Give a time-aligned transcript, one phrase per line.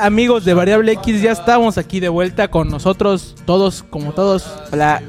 [0.00, 1.22] amigos de Variable X?
[1.22, 4.50] Ya estamos aquí de vuelta con nosotros, todos como todos.
[4.72, 5.02] Hola.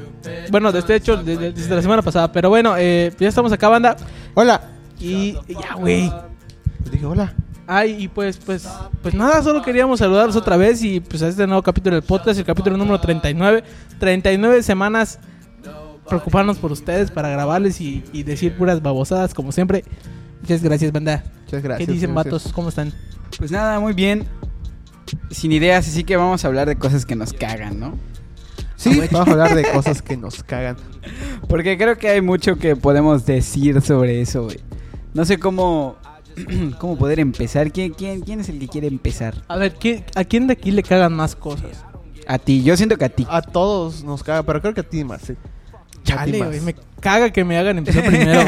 [0.50, 2.30] Bueno, desde hecho, de- de- desde la semana pasada.
[2.32, 3.96] Pero bueno, eh, ya estamos acá, banda.
[4.34, 4.60] Hola.
[5.00, 6.12] Y y ya, güey.
[6.90, 7.34] Dije hola.
[7.66, 8.68] Ay, y pues, pues,
[9.02, 12.38] pues nada, solo queríamos saludarlos otra vez y pues a este nuevo capítulo del podcast,
[12.38, 13.64] el capítulo número 39.
[13.98, 15.18] 39 semanas
[16.08, 19.84] preocuparnos por ustedes para grabarles y, y decir puras babosadas como siempre.
[20.42, 21.22] Muchas gracias, banda.
[21.44, 21.86] Muchas gracias.
[21.86, 22.32] ¿Qué dicen, gracias.
[22.42, 22.52] vatos?
[22.52, 22.92] ¿Cómo están?
[23.38, 24.26] Pues nada, muy bien.
[25.30, 27.98] Sin ideas, así que vamos a hablar de cosas que nos cagan, ¿no?
[28.76, 30.76] Sí, vamos a hablar de cosas que nos cagan.
[31.48, 34.58] Porque creo que hay mucho que podemos decir sobre eso, güey.
[35.14, 35.96] No sé cómo,
[36.78, 37.70] cómo poder empezar.
[37.72, 39.34] ¿Quién, quién, quién es el que quiere empezar?
[39.48, 41.84] A ver, ¿quién- ¿a quién de aquí le cagan más cosas?
[42.26, 43.26] A ti, yo siento que a ti.
[43.28, 45.34] A todos nos caga, pero creo que a ti más, sí.
[46.04, 48.40] Chale, güey, me caga que me hagan empezar primero.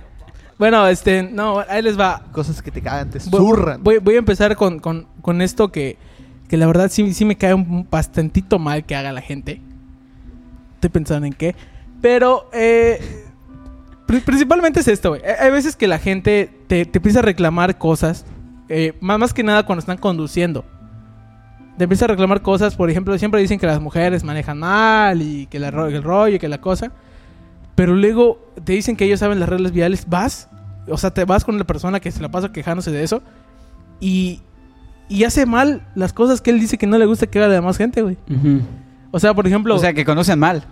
[0.58, 2.22] bueno, este, no, ahí les va.
[2.32, 3.82] Cosas que te cagan, te Voy- zurran.
[3.82, 5.98] Voy, voy a empezar con, con- con esto que,
[6.48, 9.60] que la verdad sí, sí me cae un bastantito mal que haga la gente.
[10.74, 11.54] Estoy pensando en qué.
[12.02, 13.00] Pero eh,
[14.06, 15.22] pri- principalmente es esto, güey.
[15.40, 18.26] Hay veces que la gente te, te empieza a reclamar cosas.
[18.68, 20.64] eh, más, más que nada cuando están conduciendo.
[21.78, 22.76] Te empieza a reclamar cosas.
[22.76, 26.38] Por ejemplo, siempre dicen que las mujeres manejan mal y que la el rollo y
[26.38, 26.92] que la cosa.
[27.74, 30.06] Pero luego te dicen que ellos saben las reglas viales.
[30.08, 30.48] Vas,
[30.88, 33.22] o sea, te vas con la persona que se la pasa quejándose de eso.
[33.98, 34.40] Y,
[35.08, 37.54] y hace mal las cosas que él dice que no le gusta que haga la
[37.54, 38.16] demás gente, güey.
[39.10, 40.64] O sea, por ejemplo, O sea, que conocen mal.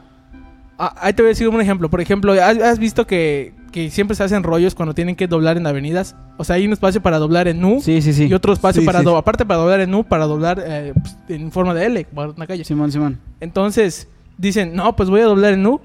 [0.78, 1.88] ah, ahí te voy a decir un ejemplo.
[1.90, 5.56] Por ejemplo, ¿has, has visto que, que siempre se hacen rollos cuando tienen que doblar
[5.56, 6.16] en avenidas?
[6.38, 8.24] O sea, hay un espacio para doblar en U Sí, sí, sí.
[8.26, 9.04] y otro espacio Sí, para sí.
[9.04, 12.30] do- aparte para doblar en U para doblar eh, pues, en forma de L para
[12.30, 12.64] una calle.
[12.64, 13.18] Simón, Simón.
[13.40, 15.80] Entonces dicen, no, pues voy a doblar en U.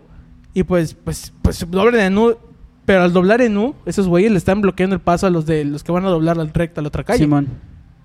[0.53, 2.35] Y pues, pues, pues doblen en U.
[2.85, 5.65] Pero al doblar en U, esos güeyes le están bloqueando el paso a los de
[5.65, 7.19] los que van a doblar al recta a la otra calle.
[7.19, 7.47] Simón.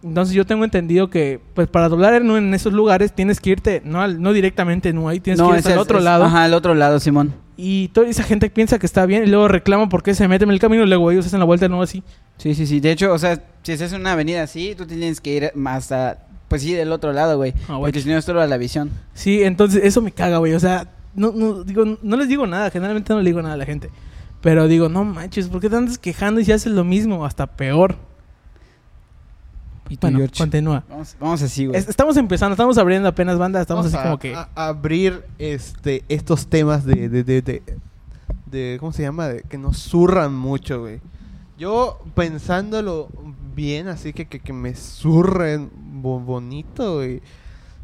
[0.03, 4.01] Entonces yo tengo entendido que, pues para doblar en esos lugares tienes que irte, no,
[4.03, 6.25] al- no directamente en U, ahí tienes que irte al es- otro es- lado.
[6.25, 7.35] Ajá, al otro lado, Simón.
[7.57, 10.49] Y toda esa gente piensa que está bien y luego reclama por qué se meten
[10.49, 12.03] en el camino y luego ellos hacen la vuelta de nuevo así.
[12.39, 12.81] Sí, sí, sí.
[12.81, 16.19] De hecho, o sea, si en una avenida así, tú tienes que ir más a...
[16.49, 17.55] Pues sí, del otro lado, güey.
[17.69, 17.79] Ah.
[17.79, 18.91] Porque si no, a la visión.
[19.15, 20.53] Sí, entonces eso me caga, güey.
[20.55, 23.59] O sea, no, no, digo, no les digo nada, generalmente no le digo nada a
[23.59, 23.91] la gente.
[24.41, 27.25] Pero digo, no manches, ¿por qué te andas quejando y si haces lo mismo?
[27.25, 27.97] Hasta peor.
[29.93, 30.39] ¿Y tú, Bueno, George?
[30.39, 30.85] continúa.
[30.89, 31.79] Vamos, vamos así, güey.
[31.79, 34.35] Es- estamos empezando, estamos abriendo apenas banda, estamos Vamos así a- como que...
[34.35, 37.63] a- a abrir este estos temas de, de, de, de,
[38.47, 39.29] de- ¿cómo se llama?
[39.29, 41.01] De, que nos zurran mucho, güey.
[41.59, 43.09] Yo pensándolo
[43.55, 47.21] bien, así que que, que me zurren bo- bonito, güey.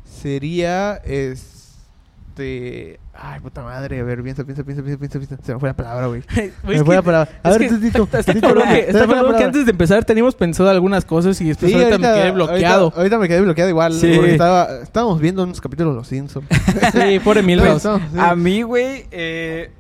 [0.05, 5.37] Sería este ay, puta madre, a ver, piensa, piensa, piensa, piensa, piensa, piensa.
[5.45, 6.23] Se me fue la palabra, güey.
[6.63, 7.29] Me fue la palabra.
[7.43, 11.41] A ver, Tito, está- está cabrón que- está antes de empezar teníamos pensado algunas cosas
[11.41, 12.85] y después Sí, ahorita, me quedé bloqueado.
[12.85, 13.93] Ahorita, ahorita me quedé bloqueado igual.
[13.95, 14.13] Sí.
[14.15, 16.47] Porque estaba, estábamos viendo unos capítulos de Los Simpsons.
[16.93, 17.85] Sí, pobre Milhouse.
[17.85, 18.05] No, sí.
[18.19, 19.71] A mí, güey, eh,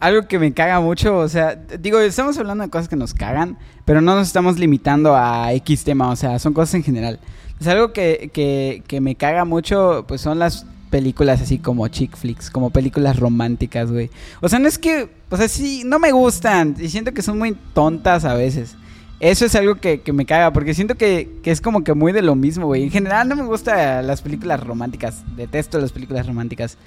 [0.00, 3.58] algo que me caga mucho, o sea, digo, estamos hablando de cosas que nos cagan,
[3.84, 7.18] pero no nos estamos limitando a X tema, o sea, son cosas en general.
[7.60, 12.16] Es algo que, que, que me caga mucho, pues son las películas así como chick
[12.16, 14.08] flicks, como películas románticas, güey.
[14.40, 17.36] O sea, no es que, o sea, sí, no me gustan y siento que son
[17.38, 18.76] muy tontas a veces.
[19.20, 22.12] Eso es algo que, que me caga, porque siento que, que es como que muy
[22.12, 22.84] de lo mismo, güey.
[22.84, 26.78] En general no me gustan las películas románticas, detesto las películas románticas.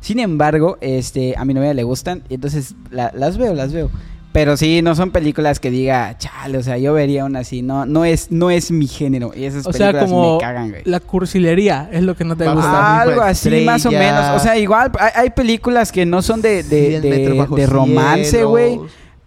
[0.00, 3.90] Sin embargo, este, a mi novia le gustan, y entonces la- las veo, las veo.
[4.38, 7.86] Pero sí, no son películas que diga, chale, o sea, yo vería una así, no,
[7.86, 9.32] no es, no es mi género.
[9.34, 10.82] Y esas O sea, películas como me cagan, güey.
[10.84, 13.00] la cursilería es lo que no te Vamos gusta.
[13.00, 14.36] algo así, más o menos.
[14.36, 18.78] O sea, igual hay, hay películas que no son de, de, de- de romance, güey.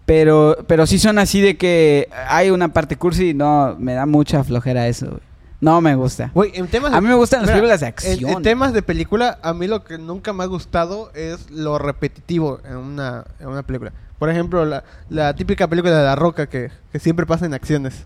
[0.06, 4.06] Pero, pero sí son así de que hay una parte cursi y no, me da
[4.06, 5.20] mucha flojera eso, güey.
[5.60, 6.30] No me gusta.
[6.34, 8.30] Güey, en temas de- A mí me gustan las películas de En, acción.
[8.30, 12.60] en temas de película, a mí lo que nunca me ha gustado es lo repetitivo
[12.64, 13.92] en una, en una película.
[14.20, 18.04] Por ejemplo, la, la típica película de La Roca que, que siempre pasa en acciones.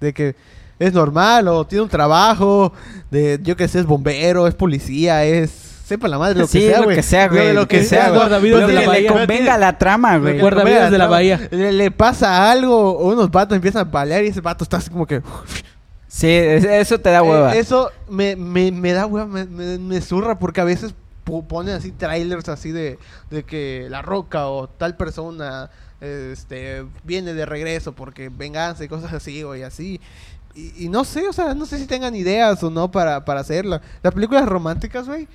[0.00, 0.34] De que
[0.78, 2.72] es normal o tiene un trabajo,
[3.10, 5.50] de yo que sé, es bombero, es policía, es...
[5.84, 6.96] Sepa la madre lo sí, que sea, lo güey.
[6.96, 7.52] que sea, güey.
[7.52, 8.40] Lo, que sea, güey.
[8.40, 9.12] que le bahía.
[9.12, 10.40] convenga la trama, güey.
[10.40, 11.48] Guardavidas de la bahía.
[11.50, 14.90] Le, le pasa algo, o unos vatos empiezan a palear y ese vato está así
[14.90, 15.22] como que...
[16.08, 17.54] Sí, es- eso te da hueva.
[17.54, 20.94] Eh, eso me, me, me da hueva, me, me, me zurra porque a veces
[21.24, 22.98] ponen así trailers así de,
[23.30, 29.12] de que La Roca o tal persona este viene de regreso porque venganza y cosas
[29.12, 30.00] así, o y así.
[30.54, 33.40] Y, y no sé, o sea, no sé si tengan ideas o no para, para
[33.40, 33.80] hacerla.
[34.02, 35.26] Las películas románticas, güey,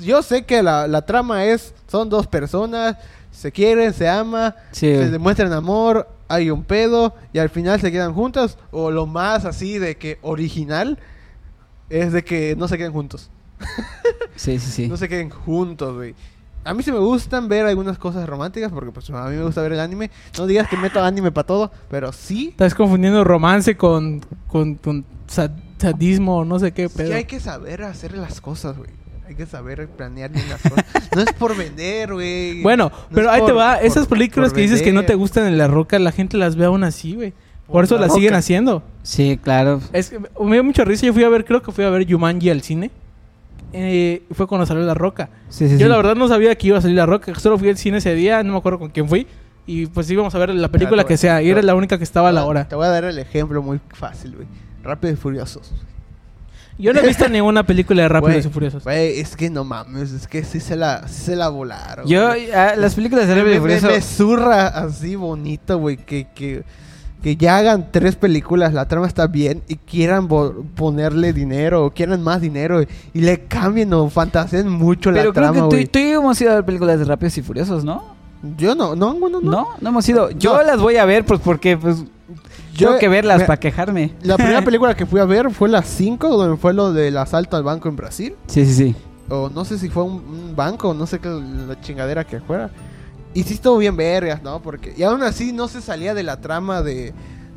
[0.00, 2.96] Yo sé que la, la trama es, son dos personas,
[3.30, 7.92] se quieren, se aman, Sí, se demuestran amor, hay un pedo y al final se
[7.92, 8.56] quedan juntas.
[8.70, 10.98] O lo más así de que original
[11.90, 13.30] es de que no se queden juntos.
[14.36, 14.88] Sí, sí, sí.
[14.88, 16.14] No se queden juntos, güey.
[16.64, 19.60] A mí sí me gustan ver algunas cosas románticas porque pues a mí me gusta
[19.62, 20.10] ver el anime.
[20.38, 22.48] No digas que meto anime para todo, pero sí.
[22.50, 27.10] Estás confundiendo romance con, con, con sad- sadismo, no sé qué pedo.
[27.10, 28.90] que hay que saber hacer las cosas, güey.
[29.28, 30.84] Hay que saber planear bien las cosas.
[31.14, 32.62] no es por vender, güey.
[32.62, 33.76] Bueno, No pero ahí te va.
[33.76, 36.56] por- Esas películas que dices que no te gustan en La Roca, la gente las
[36.56, 37.32] ve aún así, güey.
[37.66, 38.82] Por, Por eso La las siguen haciendo.
[39.02, 39.80] Sí, claro.
[39.92, 41.06] Es que me dio mucha risa.
[41.06, 42.90] Yo fui a ver, creo que fui a ver Jumanji al cine.
[43.76, 45.28] Eh, fue cuando salió La Roca.
[45.48, 45.90] Sí, sí, Yo sí.
[45.90, 47.34] la verdad no sabía que iba a salir La Roca.
[47.34, 49.26] Solo fui al cine ese día, no me acuerdo con quién fui.
[49.66, 51.42] Y pues íbamos a ver la película voy- que sea.
[51.42, 52.68] Y era la única que estaba a la hora.
[52.68, 54.46] Te voy a dar el ejemplo muy fácil, güey.
[54.82, 55.72] Rápido y Furiosos.
[56.78, 58.84] Yo no he visto ninguna película de Rápidos y Furiosos.
[58.84, 62.06] Güey, es que no mames, es que sí se la, sí se la volaron.
[62.06, 63.86] Yo, ah, las películas de me, Rápido y me- Furioso...
[63.88, 66.64] me zurra así bonito, güey, que, que,
[67.24, 72.22] que ya hagan tres películas, la trama está bien y quieran ponerle dinero o quieran
[72.22, 75.98] más dinero y, y le cambien o fantaseen mucho Pero la creo trama, que tú,
[75.98, 78.04] y yo hemos ido a ver películas de Rápidos y Furiosos, ¿no?
[78.58, 79.50] Yo no, no, bueno, no.
[79.50, 80.30] No, no hemos ido.
[80.32, 80.62] Yo No.
[80.64, 82.04] las voy a ver pues porque pues
[82.74, 84.12] Yo- tengo que verlas para quejarme.
[84.22, 87.56] La primera película que fui a ver fue la 5, donde fue lo del asalto
[87.56, 88.34] al banco en Brasil.
[88.48, 88.94] Sí, sí, sí.
[89.30, 92.68] O no sé si fue un, un banco, no sé qué la chingadera que fuera.
[93.34, 94.62] Y sí estuvo bien vergas, ¿no?
[94.62, 97.12] Porque, y aún así no se salía de la trama de,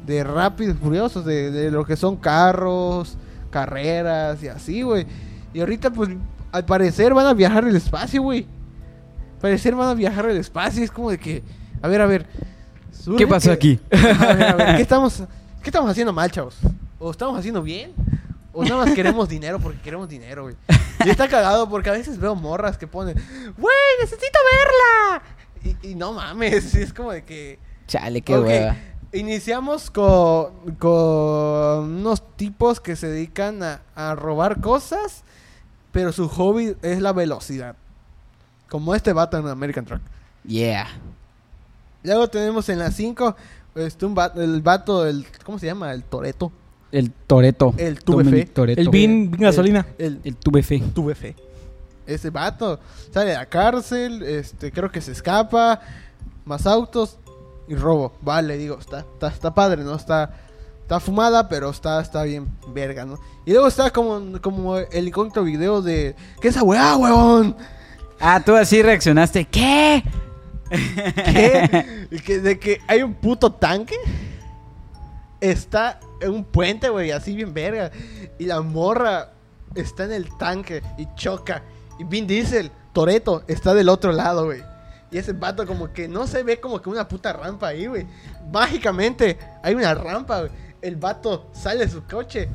[0.05, 3.17] de Rápidos y Furiosos, de, de lo que son carros,
[3.51, 5.05] carreras y así, güey.
[5.53, 6.09] Y ahorita, pues,
[6.51, 8.47] al parecer van a viajar al espacio, güey.
[9.35, 10.83] Al parecer van a viajar al espacio.
[10.83, 11.43] Es como de que,
[11.81, 12.25] a ver, a ver.
[13.17, 13.79] ¿Qué pasó que- aquí?
[13.91, 15.19] A ver, a ver, ¿qué estamos,
[15.61, 16.57] ¿qué estamos haciendo mal, chavos?
[16.99, 17.93] ¿O estamos haciendo bien?
[18.51, 20.55] ¿O nada más queremos dinero porque queremos dinero, güey?
[21.05, 23.13] Y está cagado porque a veces veo morras que ponen,
[23.57, 25.21] güey, necesito verla.
[25.81, 27.59] Y, y no mames, es como de que...
[27.87, 28.75] Chale, qué Ok, hueva.
[29.13, 30.89] Iniciamos con, con
[31.99, 35.23] unos tipos que se dedican a, a robar cosas,
[35.91, 37.75] pero su hobby es la velocidad.
[38.69, 40.01] Como este vato en American Truck.
[40.45, 40.87] Yeah.
[42.03, 43.35] Luego tenemos en la 5
[43.75, 45.93] este, un va- el vato, el, ¿cómo se llama?
[45.93, 46.51] El Toreto.
[46.91, 47.73] El Toreto.
[47.77, 48.45] El tuve fe.
[48.45, 48.81] Toreto.
[48.81, 49.85] El Vin gasolina.
[49.97, 50.81] El, El tuve fe.
[50.93, 51.35] tuve fe.
[52.07, 52.79] Ese vato
[53.11, 55.81] sale de la cárcel, este, creo que se escapa,
[56.45, 57.17] más autos
[57.67, 58.13] y robo.
[58.21, 59.95] Vale, digo, está, está, está padre, ¿no?
[59.95, 60.31] Está,
[60.81, 63.19] está fumada, pero está, está bien verga, ¿no?
[63.45, 67.55] Y luego está como, como el incógnito video de, ¿qué es esa weá, weón?
[68.19, 69.45] Ah, tú así reaccionaste.
[69.45, 70.03] ¿Qué?
[72.25, 72.39] ¿Qué?
[72.39, 73.95] De que hay un puto tanque.
[75.39, 77.91] Está en un puente, güey, así bien verga.
[78.39, 79.33] Y la morra
[79.75, 81.63] está en el tanque y choca.
[81.99, 84.61] Y Vin Diesel, Toreto, está del otro lado, güey.
[85.11, 88.05] Y ese vato como que no se ve como que una puta rampa ahí, güey.
[88.51, 90.51] Mágicamente hay una rampa, güey.
[90.81, 92.49] El vato sale de su coche,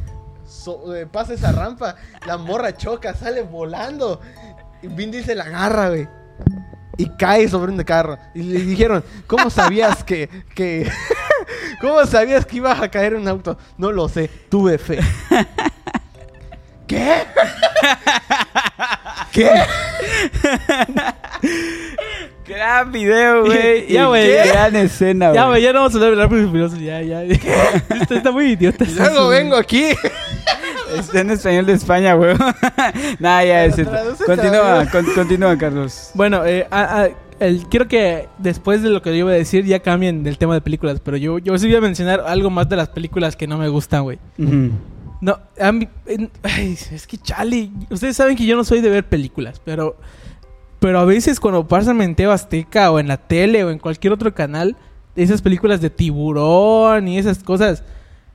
[0.47, 1.97] so- eh, pasa esa rampa,
[2.27, 4.21] la morra choca, sale volando.
[4.83, 6.09] Y Vin Diesel la agarra, güey
[6.99, 8.19] y cae sobre un carro.
[8.35, 10.91] Y le dijeron, ¿cómo sabías que, que
[11.81, 13.57] ¿Cómo sabías que ibas a caer en un auto?
[13.79, 15.01] No lo sé, tuve fe.
[16.87, 17.25] ¿Qué?
[19.33, 19.49] ¿Qué?
[22.47, 23.87] Gran video, güey.
[23.89, 24.31] Ya, güey.
[24.49, 25.37] Gran escena, güey.
[25.41, 26.81] Ya, güey, ya no vamos a hablar de.
[26.85, 27.23] Ya, ya.
[28.01, 28.85] Está, está muy idiota.
[28.85, 29.85] Y luego vengo aquí.
[30.99, 32.35] Está en español de España, güey.
[33.19, 33.97] nah, ya es cierto.
[34.27, 36.11] Continúa, con- continúa, Carlos.
[36.15, 37.09] Bueno, eh, a- a-
[37.41, 40.53] el- quiero que después de lo que yo iba a decir ya cambien del tema
[40.55, 41.01] de películas.
[41.03, 43.69] Pero yo, yo sí voy a mencionar algo más de las películas que no me
[43.69, 44.19] gustan, güey.
[44.39, 44.71] Ujú.
[45.23, 45.89] No, a mí,
[46.43, 49.97] ay, es que chale, ustedes saben que yo no soy de ver películas, pero
[50.81, 54.13] pero a veces cuando pasan en Teo Azteca o en la tele o en cualquier
[54.13, 54.77] otro canal,
[55.15, 57.85] esas películas de tiburón y esas cosas,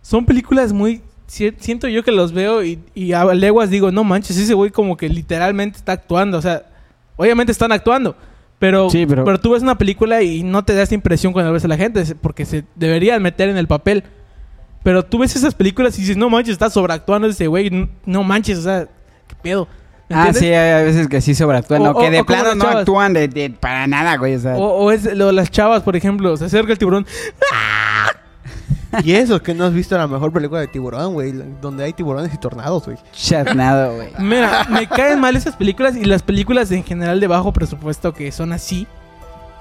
[0.01, 4.05] son películas muy si- siento yo que los veo y, y a leguas digo, no
[4.05, 6.63] manches, ese güey como que literalmente está actuando, o sea,
[7.17, 8.15] obviamente están actuando,
[8.59, 11.51] pero, Sí, pero- pero tú ves una película y no te da esa impresión cuando
[11.51, 14.05] ves a la gente, porque se deberían meter en el papel.
[14.87, 17.89] Pero tú ves esas películas y dices, no manches, está sobreactuando ese güey.
[18.05, 18.85] No manches, o sea,
[19.27, 19.67] ¿qué pedo?
[20.07, 21.85] ¿Me Ah, sí, hay a veces que sí sobreactúan.
[21.87, 22.77] O- que de plano no chavas.
[22.77, 24.35] actúan de, de- para nada, güey.
[24.35, 27.05] O sea, O, o es lo de las chavas, por ejemplo, se acerca el tiburón.
[29.03, 31.33] Y eso, que no has visto la mejor película de tiburón, güey.
[31.61, 32.97] Donde hay tiburones y tornados, güey.
[33.11, 34.07] charnado, güey.
[34.19, 38.31] Mira, me caen mal esas películas y las películas en general de bajo presupuesto que
[38.31, 38.87] son así.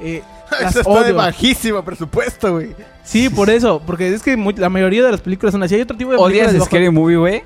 [0.01, 0.23] Eh,
[0.61, 2.71] las Eso está de bajísimo presupuesto, güey.
[3.05, 5.75] Sí, por eso, porque es que la mayoría de las películas son así.
[5.75, 7.43] Hay otro tipo de películas ¿Odias de Scary Movie, güey?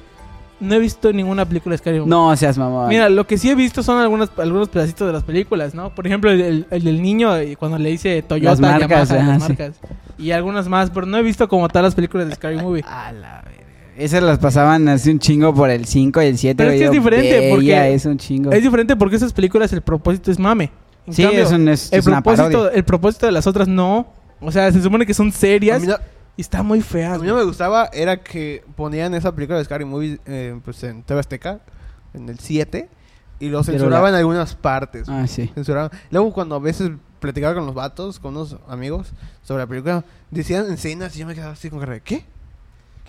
[0.61, 2.11] no he visto ninguna película de Scary Movie.
[2.11, 2.89] No seas mamón.
[2.89, 5.95] Mira, lo que sí he visto son algunos, algunos pedacitos de las películas, ¿no?
[5.95, 9.23] Por ejemplo, el, el- el del niño eh, cuando le dice Toyota, Las marcas, Yamaha,
[9.23, 9.49] ajá, las sí.
[9.49, 9.81] marcas.
[10.19, 12.85] Y algunas más, pero no he visto como tal las películas de Scary Movie.
[12.87, 13.61] A la verga.
[13.97, 16.55] Esas las pasaban así un chingo por el 5 y el 7.
[16.57, 18.51] Pero es que es diferente, porque es un chingo.
[18.53, 20.71] Es diferente porque esas películas el propósito es mame.
[21.07, 22.77] En Sí, cambio, es, un, es, el es una propósito, parodia.
[22.79, 24.07] el propósito de las otras no.
[24.41, 25.97] O sea, se supone que son A serias no,
[26.37, 27.21] y está muy a feas.
[27.21, 31.03] mí no me gustaba era que ponían esa película de Scary Movie eh, pues en
[31.03, 31.61] TV Azteca,
[32.15, 32.89] en el 7,
[33.39, 35.09] y lo censuraban la- en algunas partes.
[35.09, 35.51] Ah, sí.
[35.55, 35.91] Censuraban.
[36.11, 40.71] Luego cuando a veces platicaba con los vatos, con unos amigos, sobre la película, decían
[40.73, 42.25] escenas y yo me quedaba así con cara de, ¿qué?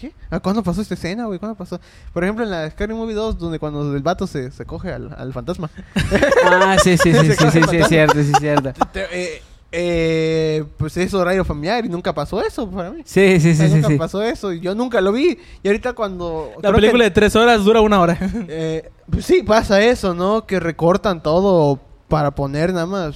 [0.01, 0.12] ¿Qué?
[0.31, 1.38] ¿A cuándo pasó esta escena, güey?
[1.39, 1.79] ¿Cuándo pasó?
[2.12, 5.13] Por ejemplo, en la Scary Movie 2, donde cuando el vato se, se coge al,
[5.17, 5.70] al fantasma.
[6.46, 8.74] Ah, sí, sí, sí, sí, sí, sí, es cierto, sí, es cierto.
[8.91, 9.41] Te- eh,
[9.74, 13.01] eh, pues es horario familiar y nunca pasó eso para mí.
[13.05, 13.96] Sí, sí, O sea, sí, sí, nunca sí.
[13.98, 15.38] pasó eso y yo nunca lo vi.
[15.63, 16.51] Y ahorita cuando...
[16.62, 18.17] La película que- de tres horas dura una hora.
[18.50, 20.46] eh, pues sí, pasa eso, ¿no?
[20.46, 23.15] Que recortan todo para poner nada más...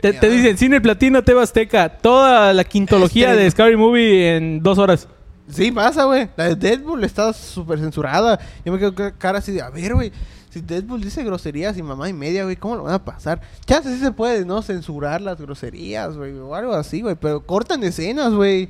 [0.00, 3.42] te, te dicen Cine Platino, TV Azteca, toda la quintología Estreno.
[3.44, 5.08] de Scary Movie en dos horas.
[5.50, 6.28] Sí, pasa, güey.
[6.36, 8.38] La de Deadpool está súper censurada.
[8.64, 10.12] Yo me quedo cara así de, a ver, güey.
[10.50, 13.40] Si Deadpool dice groserías y mamá y media, güey, ¿cómo lo van a pasar?
[13.66, 14.62] Chance sí se puede, ¿no?
[14.62, 17.16] Censurar las groserías, güey, o algo así, güey.
[17.16, 18.68] Pero cortan escenas, güey.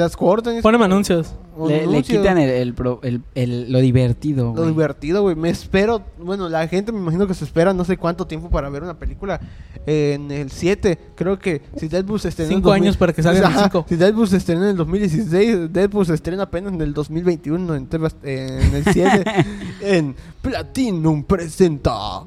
[0.00, 0.56] Las cortan.
[0.56, 1.34] es Ponen anuncios.
[1.68, 4.68] Le, quitan el, el, pro- el- el- lo divertido, Lo güey.
[4.68, 5.36] divertido, güey.
[5.36, 6.02] Me espero.
[6.18, 8.98] Bueno, la gente me imagino que se espera no sé cuánto tiempo para ver una
[8.98, 9.38] película.
[9.86, 12.50] Eh, en el 7, creo que si Deadpool se estrena.
[12.50, 13.84] en Cinco 2000 años para que salga en el Ajá, cinco.
[13.88, 17.74] Si Deadpool se estrena en el 2016, Deadpool se estrena apenas en el 2021.
[17.74, 17.88] En,
[18.22, 19.24] eh, en el 7.
[19.82, 22.22] en Platinum presenta.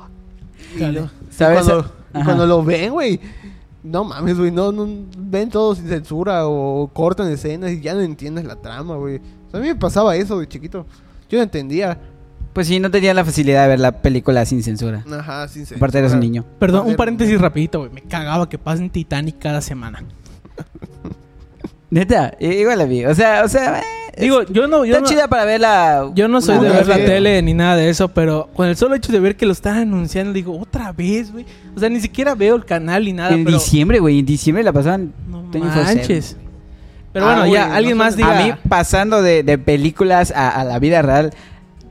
[0.75, 0.79] Y.
[0.79, 2.25] Cuando, y Ajá.
[2.25, 3.19] cuando lo ven, güey.
[3.83, 4.51] No mames, güey.
[4.51, 4.87] No, no,
[5.17, 9.17] ven todo sin censura o cortan escenas y ya no entiendes la trama, güey.
[9.17, 10.85] O sea, a mí me pasaba eso de chiquito.
[11.29, 11.99] Yo no entendía.
[12.53, 15.03] Pues sí, no tenía la facilidad de ver la película sin censura.
[15.11, 15.77] Ajá, sin censura.
[15.77, 16.45] Aparte eres un niño.
[16.59, 17.91] Perdón, un paréntesis rapidito, güey.
[17.91, 20.03] Me cagaba que pasen Titanic cada semana.
[21.89, 23.05] Neta, igual la vi.
[23.05, 23.83] O sea, o sea, eh,
[24.17, 26.11] Digo, yo no, yo está no, chida para verla.
[26.13, 28.93] yo no soy de ver la tele ni nada de eso, pero con el solo
[28.95, 31.45] hecho de ver que lo están anunciando, digo, otra vez, güey.
[31.75, 33.57] O sea, ni siquiera veo el canal ni nada, En pero...
[33.57, 34.19] diciembre, güey.
[34.19, 35.13] En diciembre la pasaban.
[35.27, 35.83] No 24/7.
[35.83, 36.37] manches.
[37.11, 38.39] Pero Ah, bueno, güey, ya, alguien más diga...
[38.39, 41.31] A mí, pasando de, de películas a, a la vida real,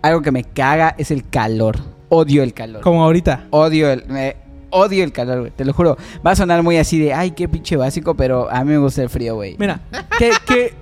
[0.03, 1.77] algo que me caga es el calor.
[2.09, 2.83] Odio el calor.
[2.83, 3.47] Como ahorita.
[3.51, 4.05] Odio el.
[4.07, 4.37] me-
[4.71, 5.51] odio el calor, güey.
[5.53, 5.97] Te lo juro.
[6.27, 9.03] Va a sonar muy así de, ay, qué pinche básico, pero a mí me gusta
[9.03, 9.55] el frío, güey.
[9.59, 9.81] Mira,
[10.19, 10.82] ¿qué, qué, o-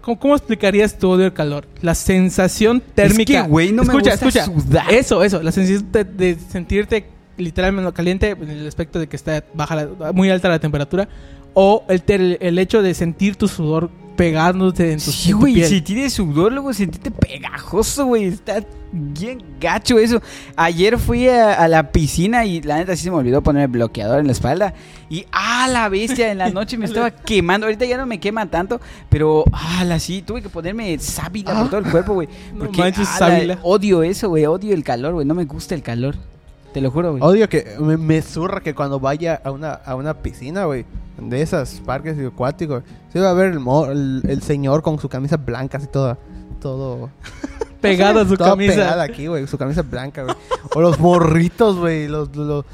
[0.00, 1.66] ¿cómo, explicarías tu odio al calor?
[1.82, 3.42] La sensación térmica.
[3.42, 4.44] que, güey, no me escucha, gusta escucha.
[4.46, 4.92] sudar.
[4.92, 5.42] Eso, eso.
[5.42, 7.06] La sensación de, de sentirte
[7.36, 11.08] literalmente caliente en el aspecto de que está baja la- muy alta la temperatura.
[11.54, 15.80] O el, ter- el hecho de sentir tu sudor pegándote en tu, Sí, güey, si
[15.82, 18.24] tienes sudor, luego sentirte pegajoso, güey.
[18.24, 20.22] Está bien gacho eso.
[20.56, 23.68] Ayer fui a, a la piscina y la neta sí se me olvidó poner el
[23.68, 24.74] bloqueador en la espalda.
[25.10, 27.66] Y a la bestia, en la noche me estaba quemando.
[27.66, 31.68] Ahorita ya no me quema tanto, pero a la sí, tuve que ponerme sábila por
[31.70, 32.28] todo el cuerpo, güey.
[32.52, 33.58] No Porque manches, ala, sábila.
[33.62, 34.46] odio eso, güey.
[34.46, 35.26] Odio el calor, güey.
[35.26, 36.16] No me gusta el calor.
[36.76, 37.22] Te lo juro, güey.
[37.22, 40.84] Odio que me, me zurra que cuando vaya a una, a una piscina, güey,
[41.16, 45.08] de esas parques acuáticos, se va a ver el, mo- el, el señor con su
[45.08, 46.18] camisa blanca, así toda,
[46.60, 47.08] todo...
[47.80, 48.74] Pegado a su toda camisa.
[48.74, 50.36] pegada aquí, güey, su camisa blanca, güey.
[50.74, 52.36] O los morritos, güey, los...
[52.36, 52.66] los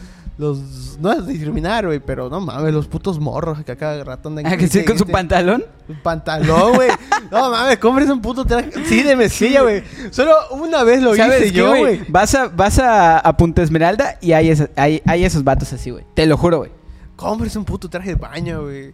[0.43, 4.29] los- no es discriminar, güey, pero no mames, los putos morros que a cada rato
[4.29, 5.65] andan Ah, que sí, con su pantalón.
[5.89, 6.91] Un pantalón, güey.
[7.31, 8.71] No mames, compres un puto traje.
[8.87, 9.83] Sí, de mezclilla, güey.
[10.11, 12.03] Solo una vez lo ¿Sabes hice qué, yo, güey?
[12.09, 15.91] Vas a, vas a, a Punta Esmeralda y hay, esa- hay, hay esos vatos así,
[15.91, 16.05] güey.
[16.15, 16.71] Te lo juro, güey.
[17.17, 18.93] Compres un puto traje de baño, güey.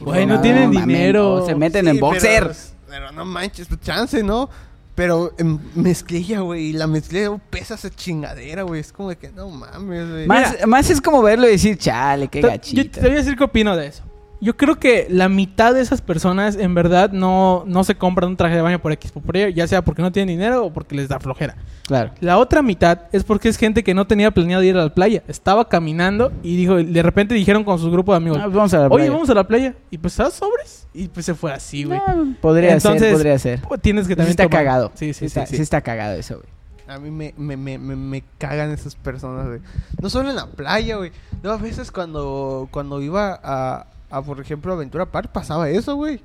[0.00, 1.44] Güey, no tienen dinero.
[1.46, 2.42] se meten Sí, en boxer.
[2.44, 2.54] Pero,
[2.88, 4.48] pero no manches, pues, chance, ¿no?
[4.96, 6.70] Pero en mezclilla, güey.
[6.70, 8.80] Y la mezclilla oh, pesa esa chingadera, güey.
[8.80, 10.26] Es como de que no mames, güey.
[10.26, 13.00] Más, más es como verlo y decir, chale, qué Te- Yo gachito.
[13.00, 14.02] te voy a decir qué opino de eso.
[14.46, 18.36] Yo creo que la mitad de esas personas en verdad no, no se compran un
[18.36, 20.72] traje de baño por X o por Y, ya sea porque no tienen dinero o
[20.72, 21.56] porque les da flojera.
[21.88, 22.12] Claro.
[22.20, 25.24] La otra mitad es porque es gente que no tenía planeado ir a la playa.
[25.26, 28.72] Estaba caminando y dijo, de repente dijeron con su grupo de amigos, Ah, pues vamos
[28.74, 29.10] a la oye, playa.
[29.10, 29.74] vamos a la playa.
[29.90, 30.86] Y pues, ¿sabes sobres?
[30.94, 31.98] Y pues se fue así, güey.
[31.98, 33.62] No, podría Entonces, ser, podría ser.
[33.62, 34.92] Pues, Tienes que Sí también está tomar- cagado.
[34.94, 35.24] Sí, sí, sí.
[35.26, 35.56] está, sí.
[35.56, 36.48] sí está cagado eso, güey.
[36.88, 39.58] A mí me, me, me, me, me cagan esas personas, güey.
[40.00, 41.10] No solo en la playa, güey.
[41.42, 46.20] No, a veces cuando, cuando iba a, a, por ejemplo, Aventura Park, pasaba eso, güey.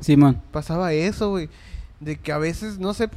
[0.00, 0.40] Simón.
[0.52, 1.48] Pasaba eso, güey.
[2.00, 3.08] De que a veces, no sé,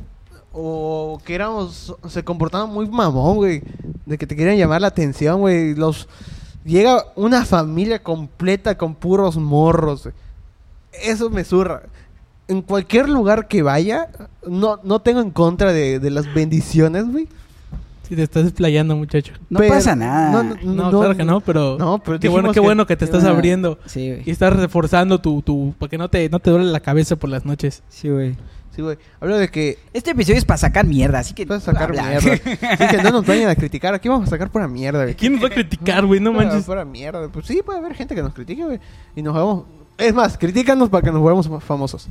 [0.51, 3.61] o que éramos, se comportaban muy mamón, güey.
[4.05, 5.75] De que te querían llamar la atención, güey.
[5.75, 6.07] Los,
[6.65, 10.15] llega una familia completa con puros morros, güey.
[11.03, 11.83] Eso me zurra.
[12.47, 14.09] en cualquier lugar que vaya,
[14.47, 17.27] no, no tengo en contra de, de las bendiciones, güey.
[18.09, 19.33] Si te estás desplayando, muchacho.
[19.49, 20.43] No Pero- pasa nada.
[20.43, 21.77] no, No, claro que no, pero...
[21.77, 23.77] No, pero qué bueno, qué que- bueno que te estás abriendo.
[23.85, 24.29] Sí, Y güey.
[24.31, 25.41] estás reforzando tu...
[25.43, 27.83] tu para que no te, no te duele la cabeza por las noches.
[27.87, 28.35] Sí, güey.
[28.75, 28.97] Sí, güey.
[29.21, 31.45] Hablo de que Este episodio es para sacar mierda, así que...
[31.45, 32.03] puedes sacar habla.
[32.03, 32.31] mierda.
[32.71, 33.93] Así que no nos vayan a criticar.
[33.93, 35.13] Aquí vamos a sacar pura mierda, güey.
[35.15, 36.19] ¿Quién nos va a criticar, güey?
[36.19, 36.63] No manches.
[36.65, 37.27] Pura mierda.
[37.29, 38.79] Pues sí, puede haber gente que nos critique, güey.
[39.15, 39.65] Y nos hagamos...
[39.99, 42.07] Es más, critícanos para que nos volvamos más famosos.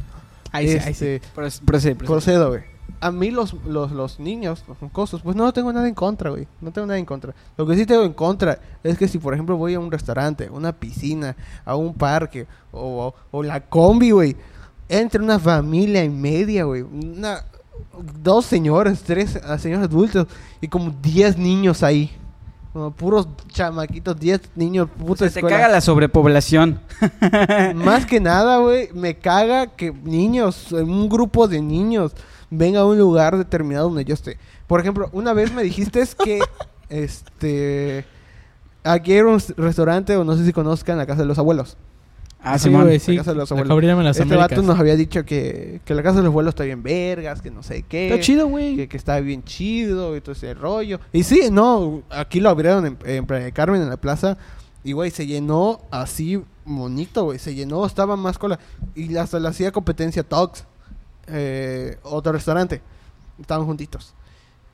[0.52, 1.06] Ahí sí, ahí sí.
[1.06, 1.96] Este, Proce- Procede, procede.
[2.06, 2.62] Procedo, güey.
[3.00, 6.48] A mí los, los, los niños, los mocosos, pues no tengo nada en contra, güey.
[6.60, 7.34] No tengo nada en contra.
[7.56, 10.48] Lo que sí tengo en contra es que si, por ejemplo, voy a un restaurante,
[10.50, 14.36] una piscina, a un parque, o, o la combi, güey,
[14.88, 16.82] entre una familia y media, güey.
[16.82, 17.44] Una,
[18.22, 20.26] dos señores, tres señores adultos
[20.60, 22.10] y como diez niños ahí.
[22.72, 25.56] Como puros chamaquitos, diez niños, O puta sea, te escuela.
[25.56, 26.80] caga la sobrepoblación.
[27.74, 32.12] Más que nada, güey, me caga que niños, un grupo de niños,
[32.50, 34.38] venga a un lugar determinado donde yo esté.
[34.66, 36.40] Por ejemplo, una vez me dijiste que,
[36.88, 38.04] este,
[38.84, 41.76] aquí era un restaurante, o no sé si conozcan, la casa de los abuelos.
[42.40, 43.12] Ah, sí, güey, sí.
[43.12, 44.04] La casa de los La abuelos.
[44.04, 44.50] Las este Américas.
[44.50, 47.50] vato nos había dicho que, que la casa de los abuelos está bien vergas, que
[47.50, 48.08] no sé qué.
[48.08, 48.76] Está chido, güey.
[48.76, 51.00] Que, que está bien chido y todo ese rollo.
[51.12, 54.38] Y sí, no, aquí lo abrieron en, en Playa Carmen, en la plaza.
[54.84, 57.38] Y, güey, se llenó así bonito, güey.
[57.38, 58.58] Se llenó, estaba más cola.
[58.94, 60.64] Y hasta le hacía competencia Talks,
[61.28, 62.80] eh, otro restaurante.
[63.40, 64.14] Estaban juntitos.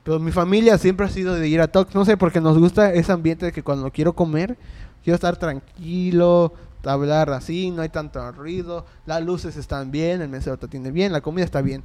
[0.03, 1.95] Pero mi familia siempre ha sido de ir a Talks.
[1.95, 4.57] No sé, porque nos gusta ese ambiente de que cuando quiero comer,
[5.03, 8.85] quiero estar tranquilo, hablar así, no hay tanto ruido.
[9.05, 11.83] Las luces están bien, el mesero te atiende bien, la comida está bien.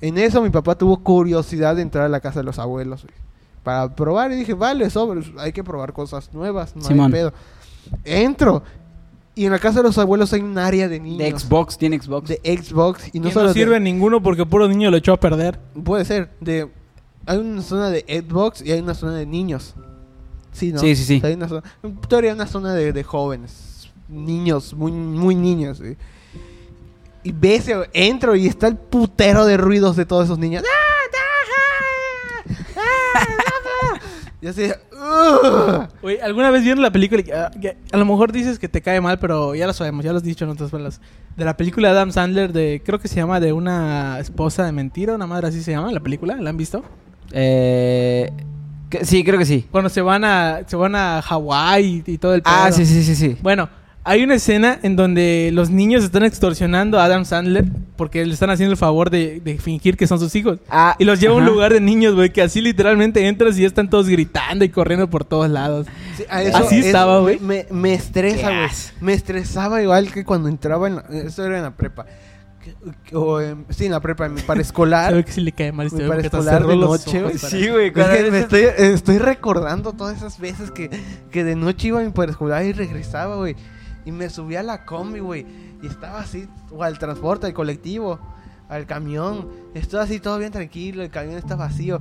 [0.00, 3.14] En eso mi papá tuvo curiosidad de entrar a la casa de los abuelos, güey,
[3.62, 7.06] Para probar y dije, vale, sobre, hay que probar cosas nuevas, no Simón.
[7.06, 7.32] hay pedo.
[8.04, 8.62] Entro.
[9.34, 11.18] Y en la casa de los abuelos hay un área de niños.
[11.18, 12.28] De Xbox, tiene Xbox.
[12.28, 13.10] De Xbox.
[13.12, 15.58] Y no solo no de- sirve ninguno porque puro niño lo echó a perder.
[15.84, 16.30] Puede ser.
[16.40, 16.68] De,
[17.26, 19.74] hay una zona de Xbox y hay una zona de niños.
[20.52, 20.80] Sí, ¿no?
[20.80, 21.16] Sí, sí, sí.
[21.18, 23.88] O sea, hay una zona, en teoría una zona de, de jóvenes.
[24.08, 25.80] Niños, muy, muy niños.
[27.22, 30.64] Y ves, entro y está el putero de ruidos de todos esos niños.
[32.76, 32.80] ¡Ah,
[34.44, 35.88] ah, ah, ah, ah!
[35.88, 36.02] Y así.
[36.02, 37.22] Oye, ¿alguna vez vieron la película?
[37.22, 40.04] que, ah, que a lo mejor dices que te cae mal, pero ya lo sabemos,
[40.04, 41.00] ya lo has dicho en otras palabras.
[41.36, 44.72] De la película de Adam Sandler, de creo que se llama De una esposa de
[44.72, 46.82] mentira, una madre así se llama, la película, ¿la han visto?
[47.32, 48.30] Eh,
[48.88, 49.66] que- sí, creo que sí.
[49.70, 52.76] Cuando se van a se van a Hawái y, y todo el Ah, pedo.
[52.78, 53.36] sí, sí, sí, sí.
[53.42, 53.68] Bueno,
[54.02, 58.48] hay una escena en donde los niños están extorsionando a Adam Sandler porque le están
[58.50, 60.58] haciendo el favor de, de fingir que son sus hijos.
[60.70, 63.64] Ah, Y los lleva a un lugar de niños, güey, que así literalmente entras y
[63.64, 65.86] están todos gritando y corriendo por todos lados.
[66.16, 67.38] Sí, a Así es- estaba, güey.
[67.40, 68.68] Me, me estresa, güey.
[69.00, 71.02] Me estresaba igual que cuando entraba en la...
[71.10, 72.06] Eso era en la prepa.
[73.12, 75.10] O en- sí, en la prepa, en mi paraescolar.
[75.10, 77.52] Sabe que sí le cae mal este paraescolar de noche, ojos güey.
[77.52, 77.86] Sí, güey.
[77.88, 80.90] Es que me estoy, estoy recordando todas esas veces que,
[81.30, 83.56] que de noche iba a mi paraescolar y regresaba, güey.
[84.04, 85.46] Y me subía a la combi, güey.
[85.82, 88.18] Y estaba así, o al transporte, al colectivo,
[88.68, 89.48] al camión.
[89.74, 92.00] Estaba así todo bien tranquilo, el camión está vacío.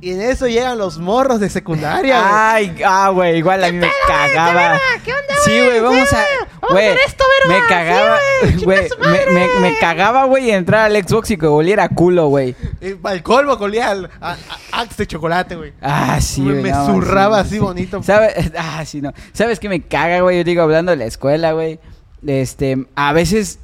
[0.00, 2.32] Y en eso llegan los morros de secundaria, güey.
[2.34, 4.78] Ay, ah, güey, igual a mí me cagaba.
[5.04, 6.24] ¿Qué onda, Sí, güey, vamos a.
[6.60, 8.16] Vamos a esto, me cagaba,
[8.64, 9.60] güey, me, me, madre.
[9.60, 12.54] me cagaba, güey, entrar al Xbox y que oliera culo, güey.
[12.80, 14.10] Y para el colmo colía al
[14.72, 15.72] Axe de chocolate, güey.
[15.80, 17.60] Ah, sí, me güey, me no, zurraba sí, así sí.
[17.60, 18.02] bonito.
[18.02, 18.52] ¿Sabes?
[18.58, 19.12] Ah, sí, no.
[19.32, 20.38] ¿Sabes qué me caga, güey?
[20.38, 21.78] Yo digo, hablando de la escuela, güey.
[22.26, 23.58] Este, a veces.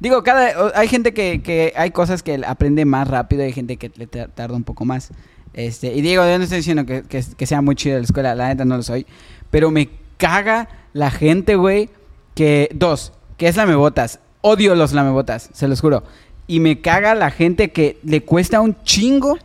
[0.00, 0.52] Digo, cada.
[0.74, 1.72] Hay gente que, que.
[1.76, 5.10] Hay cosas que aprende más rápido, hay gente que le ta- tarda un poco más.
[5.54, 8.34] Este, y digo, yo no estoy diciendo que, que, que sea muy chido la escuela,
[8.34, 9.06] la neta no lo soy.
[9.50, 11.88] Pero me caga la gente, güey.
[12.34, 12.70] Que.
[12.74, 14.20] Dos, que es lamebotas.
[14.40, 16.02] Odio los lamebotas, se los juro.
[16.46, 19.38] Y me caga la gente que le cuesta un chingo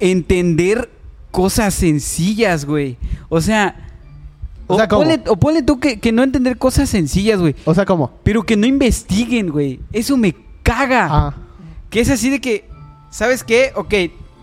[0.00, 0.90] entender
[1.30, 2.96] cosas sencillas, güey.
[3.28, 3.88] O sea,
[4.66, 5.02] O o, sea, ¿cómo?
[5.02, 7.54] ponle, o ponle tú que, que no entender cosas sencillas, güey.
[7.64, 8.12] O sea, ¿cómo?
[8.22, 9.80] Pero que no investiguen, güey.
[9.92, 11.08] Eso me caga.
[11.10, 11.34] Ah.
[11.90, 12.68] Que es así de que,
[13.10, 13.72] ¿sabes qué?
[13.74, 13.94] Ok,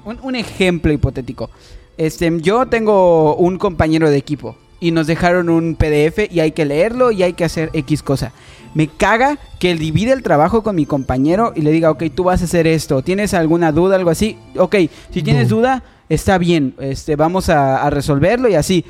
[0.06, 1.50] un, un ejemplo hipotético.
[1.98, 6.66] Este, yo tengo un compañero de equipo y nos dejaron un PDF y hay que
[6.66, 8.32] leerlo y hay que hacer X cosa.
[8.74, 12.26] Me caga que él divide el trabajo con mi compañero y le diga, ok, tú
[12.26, 13.02] vas a hacer esto.
[13.02, 14.38] ¿Tienes alguna duda, algo así?
[14.58, 14.76] Ok,
[15.12, 16.76] si tienes duda, está bien.
[16.80, 18.86] Este, vamos a, a resolverlo y así.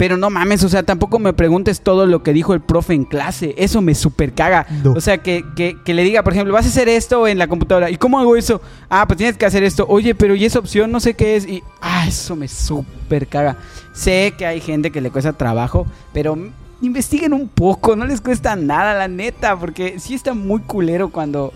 [0.00, 3.04] Pero no mames, o sea, tampoco me preguntes todo lo que dijo el profe en
[3.04, 3.54] clase.
[3.58, 4.66] Eso me super caga.
[4.82, 4.92] No.
[4.92, 7.48] O sea, que, que, que le diga, por ejemplo, vas a hacer esto en la
[7.48, 7.90] computadora.
[7.90, 8.62] ¿Y cómo hago eso?
[8.88, 9.84] Ah, pues tienes que hacer esto.
[9.86, 10.90] Oye, pero ¿y esa opción?
[10.90, 11.46] No sé qué es.
[11.46, 13.58] Y, ah, eso me super caga.
[13.92, 16.34] Sé que hay gente que le cuesta trabajo, pero
[16.80, 17.94] investiguen un poco.
[17.94, 19.58] No les cuesta nada, la neta.
[19.58, 21.52] Porque sí está muy culero cuando,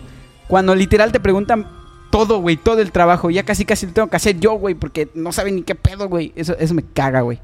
[0.49, 1.67] Cuando literal te preguntan
[2.11, 3.31] todo, güey, todo el trabajo.
[3.31, 6.11] Ya casi casi lo tengo que hacer yo, güey, porque no saben ni qué pedo,
[6.11, 6.35] güey.
[6.37, 7.41] Eso, eso me caga, güey.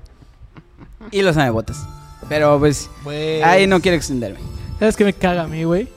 [1.10, 1.86] Y los botas.
[2.28, 4.38] Pero pues, Pues- ahí no quiero extenderme.
[4.78, 5.88] ¿Sabes qué me caga a mí, güey?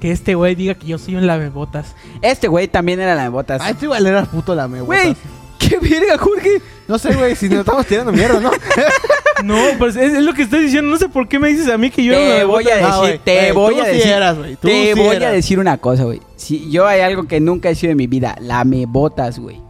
[0.00, 1.94] Que este güey diga que yo soy un lamebotas.
[2.20, 3.60] Este güey también era lamebotas.
[3.62, 5.16] Ay, tú igual eras puto la Güey,
[5.58, 6.60] qué verga, Jorge.
[6.86, 8.50] No sé, güey, si nos estamos tirando mierda, ¿no?
[9.42, 10.88] No, pues es, es lo que estoy diciendo.
[10.90, 12.94] No sé por qué me dices a mí que yo era Te voy a lamebotas.
[12.94, 14.12] Ah, decir, güey, te güey, voy tú a sí decir.
[14.12, 16.20] eras, te sí voy a decir una cosa, güey.
[16.36, 19.60] Si yo hay algo que nunca he sido en mi vida, lamebotas, güey.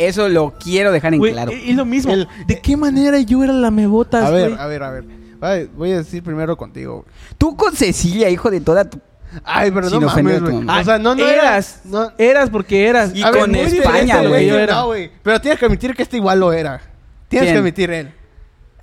[0.00, 1.52] Eso lo quiero dejar en Güey, claro.
[1.52, 2.12] y, y lo mismo.
[2.12, 4.60] El- ¿De qué manera yo era lamebotas, A ver, güey?
[4.60, 5.04] a ver, a ver.
[5.42, 7.04] Ay, voy a decir primero contigo.
[7.38, 8.98] Tú con Cecilia, hijo de toda tu...
[9.44, 10.64] Ay, pero Sin no ofender mames, a tu güey.
[10.64, 10.80] mamá.
[10.80, 11.36] O sea, no, no eras.
[11.36, 11.80] eras.
[11.84, 13.12] No, Eras porque eras.
[13.14, 14.40] Y A ver, con muy España, güey.
[14.42, 14.74] que yo era.
[14.74, 15.10] No, güey.
[15.22, 16.80] Pero tienes que admitir que este igual lo era.
[17.28, 17.54] Tienes ¿Quién?
[17.54, 18.12] que admitir él.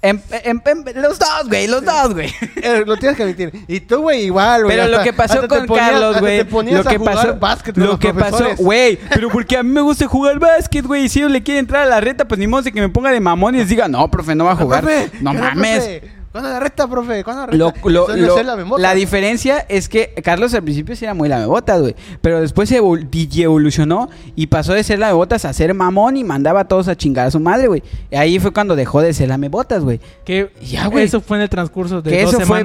[0.01, 2.31] En- en- en- los dos, güey, los dos, güey.
[2.61, 3.51] Eh, lo tienes que admitir.
[3.67, 4.75] Y tú, güey, igual, güey.
[4.77, 6.37] Pero lo que pasó con ponías- Carlos, güey.
[6.71, 8.97] Lo que pasó, básquet con lo los que pasó, güey.
[9.09, 11.05] Pero porque a mí me gusta jugar básquet, güey.
[11.05, 12.89] Y si ellos le quieren entrar a la reta, pues ni modo de que me
[12.89, 14.81] ponga de mamón y les diga, no, profe, no va a jugar.
[14.83, 15.77] Profe, no ¿qué onda, mames.
[15.83, 16.16] profe?
[16.41, 17.23] ¿Cuándo la reta, profe?
[17.23, 17.57] ¿Cuándo la reta?
[17.57, 18.81] Lo, lo- lo- la memota.
[18.81, 21.95] la diferencia es que Carlos al principio sí era muy lamebotas, güey.
[22.21, 23.07] Pero después se evol-
[23.41, 27.27] evolucionó y pasó de ser lamebotas a ser mamón y mandaba a todos a chingar
[27.27, 27.83] a su madre, güey.
[28.11, 29.99] Y ahí fue cuando dejó de ser lamebotas, güey.
[30.25, 31.05] Que Ya, güey.
[31.05, 32.61] Eso fue en el transcurso de Que dos eso fue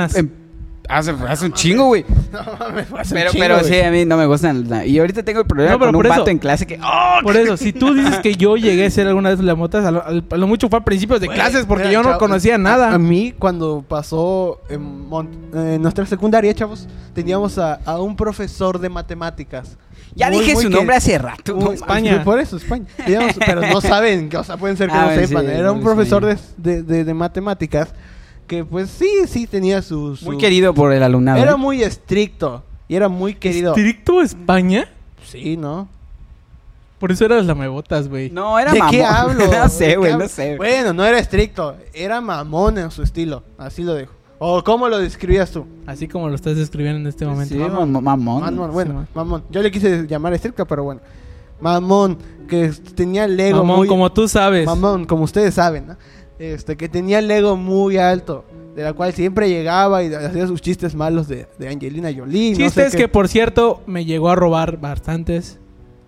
[0.88, 2.04] hace, hace un chingo, güey.
[2.32, 4.66] No mames, un Pero, chingo, pero sí, a mí no me gustan.
[4.86, 6.78] Y ahorita tengo el problema No, pero con un por eso- vato en clase que...
[6.82, 7.18] ¡Oh!
[7.22, 10.04] Por eso, si tú dices que yo llegué a ser alguna vez lamotas, a lo,
[10.04, 12.18] al- a lo mucho fue a principios de Güey, clases porque mira, yo no chavo,
[12.18, 12.90] conocía nada.
[12.90, 15.08] A, a mí, cuando pasó en,
[15.54, 19.76] en nuestra secundaria, chavos, teníamos a, a un profesor de matemáticas.
[20.14, 21.54] Ya Muy, dije muy su que- nombre hace rato.
[21.54, 22.22] Muy- no España.
[22.22, 22.84] Por eso, España.
[22.98, 25.46] Teníamos- pero no saben, o sea, pueden ser que Ah, no sepan.
[25.46, 27.94] sí, Era un profesor de, de, de- de matemáticas
[28.52, 30.14] que, pues sí, sí tenía su.
[30.14, 31.38] su- Muy querido por el alumnado.
[31.42, 31.56] Era ¿eh?
[31.56, 33.74] muy estricto y era muy querido.
[33.74, 34.90] ¿Estricto España?
[35.24, 35.88] Sí, ¿no?
[36.98, 38.28] Por eso eras lamebotas, güey.
[38.28, 38.94] No, era ¿De mamón.
[38.94, 39.46] qué hablo?
[39.50, 40.56] no sé, ¿De qué güey, no sé.
[40.58, 41.76] Bueno, no era estricto.
[41.94, 43.42] Era mamón en su estilo.
[43.56, 44.12] Así lo dejo.
[44.38, 45.64] ¿O cómo lo describías tú?
[45.86, 47.54] Así como lo estás describiendo en este momento.
[47.54, 47.90] Sí, Mamón.
[47.90, 48.42] mamón.
[48.42, 48.72] mamón.
[48.72, 49.44] Bueno, Sí, mamón.
[49.48, 51.00] Yo le quise llamar estricto, pero bueno.
[51.58, 53.88] Mamón, que tenía el ego Mamón, muy...
[53.88, 54.66] como tú sabes.
[54.66, 55.96] Mamón, como ustedes saben, ¿no?
[56.42, 58.44] Este, que tenía el ego muy alto.
[58.74, 62.50] De la cual siempre llegaba y hacía sus chistes malos de, de Angelina Jolie.
[62.50, 65.60] no sé Chistes que, por cierto, me llegó a robar bastantes.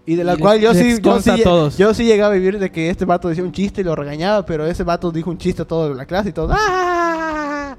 [0.07, 1.79] Y de la y cual yo les sí, yo sí, todos.
[1.79, 4.45] yo sí llegaba a vivir de que este vato decía un chiste y lo regañaba,
[4.45, 7.77] pero ese vato dijo un chiste a toda la clase y todos ¡Ah!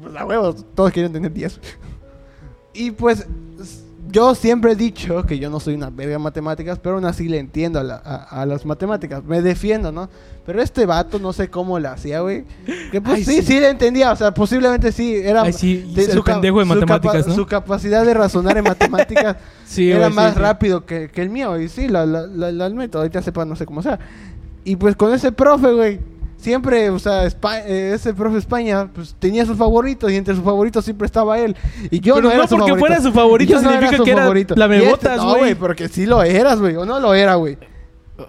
[0.00, 1.60] Pues a huevos, todos querían tener 10.
[2.74, 3.26] Y pues
[4.10, 7.28] yo siempre he dicho que yo no soy una verga en matemáticas, pero aún así
[7.28, 9.22] le entiendo a, la- a- a las matemáticas.
[9.24, 10.08] Me defiendo, ¿no?
[10.46, 12.44] Pero este vato no sé cómo lo hacía, güey.
[12.90, 13.42] Que pues Ay, sí, sí.
[13.42, 14.10] sí, le entendía.
[14.12, 15.14] O sea, posiblemente sí.
[15.16, 17.34] Era Ay, sí, de- ca- pendejo de su capa- matemáticas, ¿no?
[17.34, 21.60] Su capacidad de razonar en matemáticas Sí, era güey, más rápido que, que el mío.
[21.60, 22.98] Y sí, la, la, la, la admito.
[22.98, 23.98] Ahorita sepa, no sé cómo sea.
[24.64, 26.00] Y pues con ese profe, güey.
[26.38, 30.44] Siempre, o sea, Espa- eh, ese profe España, pues tenía sus favoritos y entre sus
[30.44, 31.56] favoritos siempre estaba él.
[31.90, 32.78] Y yo Pero no era no su porque favorito.
[32.86, 34.54] fuera su favorito no significa su que era favorito.
[34.56, 35.40] lamebotas, Y este- No, güey.
[35.40, 36.76] güey, porque sí lo eras, güey.
[36.76, 37.58] O no lo era, güey.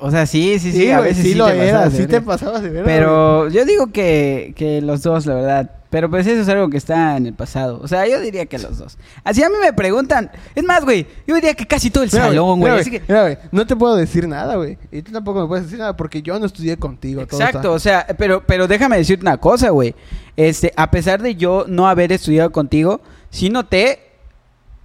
[0.02, 0.78] O sea, sí, sí, sí.
[0.82, 1.94] Sí, a güey, veces sí, sí, lo te pasabas eras.
[1.94, 2.86] de Sí te pasabas de verdad.
[2.86, 5.72] Pero yo digo que, que los dos, la verdad.
[5.90, 7.80] Pero pues eso es algo que está en el pasado.
[7.82, 8.98] O sea, yo diría que los dos.
[9.24, 10.30] Así a mí me preguntan.
[10.54, 12.72] Es más, güey, yo diría que casi todo el Mira, salón, güey.
[12.72, 13.02] mira, Así que...
[13.08, 14.78] mira, güey, no te puedo decir nada, güey.
[14.92, 17.22] Y tú tampoco me puedes decir nada porque yo no estudié contigo.
[17.24, 19.96] Exacto, o sea, pero, pero déjame decirte una cosa, güey.
[20.38, 24.00] Este, a pesar de yo no haber estudiado contigo, sí noté.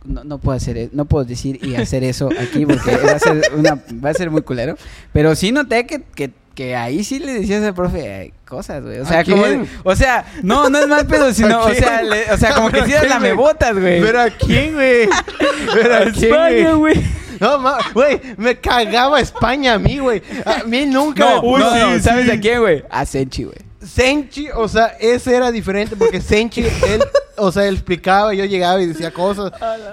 [0.06, 3.18] No, no puedo hacer, e- no puedo decir y hacer eso aquí porque va a
[3.18, 4.76] ser una, va a ser muy culero.
[5.12, 8.98] Pero sí noté que, que, que ahí sí le decías al profe cosas, güey.
[9.00, 9.68] O ¿A sea, como, quién?
[9.82, 12.68] o sea, no, no es mal pedo, sino, ¿A o sea, le- o sea, como
[12.70, 13.30] que ¿Pero sí a eras quién, güey?
[13.30, 14.00] lamebotas, güey.
[14.02, 15.08] ¿Pero a quién, güey?
[15.74, 17.04] ¿Pero a quién, España, güey.
[17.40, 17.60] No,
[17.92, 20.22] güey, me cagaba España a mí, güey.
[20.46, 21.34] A mí nunca.
[21.34, 22.30] No, Uy, no, sí, no, ¿sabes sí.
[22.30, 22.84] a quién, güey?
[22.88, 23.58] A Senchi, güey.
[23.84, 27.04] Senchi, o sea, ese era diferente porque Senchi, él,
[27.36, 29.52] o sea, él explicaba, yo llegaba y decía cosas.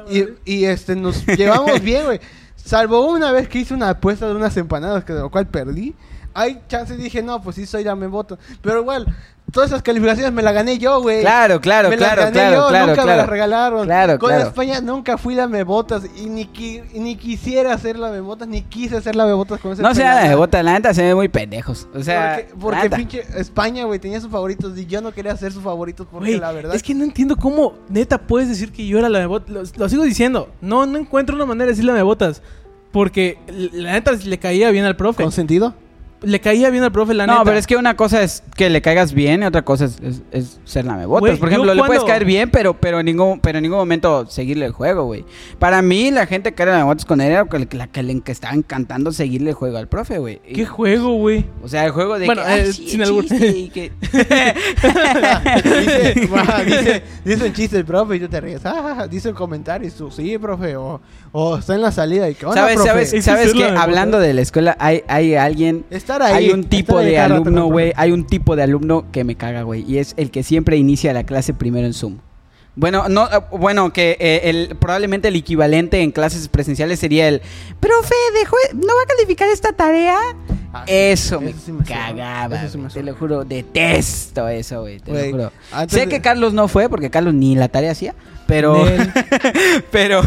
[0.10, 2.22] Y, y este, nos llevamos bien, güey.
[2.72, 5.94] Salvo una vez que hice una apuesta de unas empanadas, que de lo cual perdí.
[6.34, 8.40] Hay chances dije, no, pues sí soy la me voto.
[8.62, 9.14] Pero igual,
[9.52, 11.20] todas esas calificaciones me las gané yo, güey.
[11.20, 13.18] Claro, claro, me las claro, gané claro, yo, claro, nunca me claro.
[13.18, 13.86] las regalaron.
[13.86, 14.48] Claro, Con claro.
[14.48, 18.48] España nunca fui la me botas y ni, qui- ni quisiera hacer la me botas,
[18.48, 20.94] ni quise hacer la me botas con ese No sea la de bota, la neta
[20.94, 21.90] se ve muy pendejos.
[21.94, 25.52] O sea, porque porque pinche España, güey, tenía sus favoritos y yo no quería ser
[25.52, 28.88] sus favoritos porque Güey, la verdad es que no entiendo cómo neta puedes decir que
[28.88, 29.50] yo era la de botas.
[29.50, 30.48] Lo, lo sigo diciendo.
[30.62, 32.42] No, no encuentro una manera de decir la de botas.
[32.92, 35.24] Porque la neta le caía bien al profe.
[35.24, 35.74] con sentido.
[36.22, 37.40] Le caía bien al profe, la neta.
[37.40, 39.98] No, pero es que una cosa es que le caigas bien y otra cosa es,
[40.02, 41.40] es, es ser lamebotas.
[41.40, 44.66] Por ejemplo, le puedes caer bien, pero, pero, en ningún, pero en ningún momento seguirle
[44.66, 45.26] el juego, güey.
[45.60, 48.32] Para mí, la gente que era lamebotas con él era que- la que le que
[48.32, 50.42] estaba encantando seguirle el juego al profe, güey.
[50.48, 51.46] Y- ¿Qué juego, güey?
[51.64, 53.92] O sea, el juego de Bueno, que, ay, eh, sí, sin y que...
[55.64, 56.14] dice,
[56.66, 58.62] dice, dice un chiste el profe y tú te ríes.
[58.66, 60.76] Ah, dice un comentario y tú, sí, profe.
[60.76, 62.90] O, o está en la salida y que onda, ¿Sabes, profe?
[62.90, 66.46] sabes, sabes es que la- hablando de la escuela hay, hay alguien Estar ahí.
[66.46, 67.94] hay un tipo de alumno, güey.
[67.96, 69.84] Hay un tipo de alumno que me caga, güey.
[69.88, 72.18] Y es el que siempre inicia la clase primero en Zoom.
[72.74, 77.42] Bueno, no, eh, bueno, que eh, el, probablemente el equivalente en clases presenciales sería el
[77.82, 80.16] profe, dejó, ¿no va a calificar esta tarea?
[80.74, 83.14] Ah, sí, Eso, me eso sí me suena, cagaba, eso sí me güey, te lo
[83.16, 85.52] juro, detesto eso, güey, te lo juro.
[85.74, 88.16] antes Sé de- que Carlos no fue porque Carlos ni la tarea hacía,
[88.48, 88.86] pero
[89.92, 90.22] pero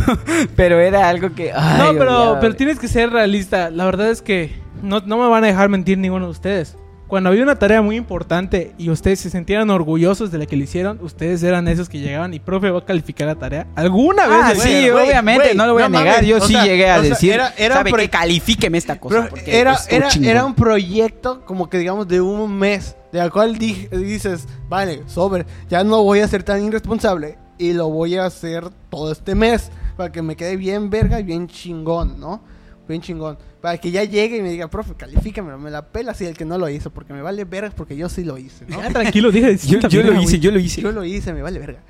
[0.55, 3.70] pero era algo que ay, no, pero, odiaba, pero tienes que ser realista.
[3.70, 4.53] La verdad es que
[4.85, 6.77] no, no me van a dejar mentir ninguno de ustedes.
[7.07, 10.64] Cuando había una tarea muy importante y ustedes se sintieran orgullosos de la que le
[10.64, 13.66] hicieron, ustedes eran esos que llegaban y profe va a calificar la tarea.
[13.77, 14.38] ¿Alguna vez?
[14.42, 16.14] Ah, le sí, obviamente, güey, no lo voy a no negar.
[16.16, 18.09] mames, Yo o sí sea, llegué a o sea, decir, era- era ¿sabe qué?
[18.09, 19.16] Califíqueme esta cosa.
[19.16, 20.29] Pero porque era, estuvo era, chingón".
[20.31, 25.03] era un proyecto como que digamos de un mes, de al cual di- dices, vale,
[25.07, 29.35] sobre, ya no voy a ser tan irresponsable y lo voy a hacer todo este
[29.35, 32.42] mes para que me quede bien verga y bien chingón, ¿no?
[32.88, 33.38] Bien chingón.
[33.61, 36.44] Para que ya llegue y me diga, profe, califícame, me la pela si el que
[36.44, 38.81] no lo hizo, porque me vale verga porque yo sí lo hice, ¿no?
[38.81, 39.57] Ya, tranquilo, dije.
[39.66, 40.83] Yo, yo lo hice, yo lo hice.
[40.83, 41.81] Yo lo hice, me vale verga.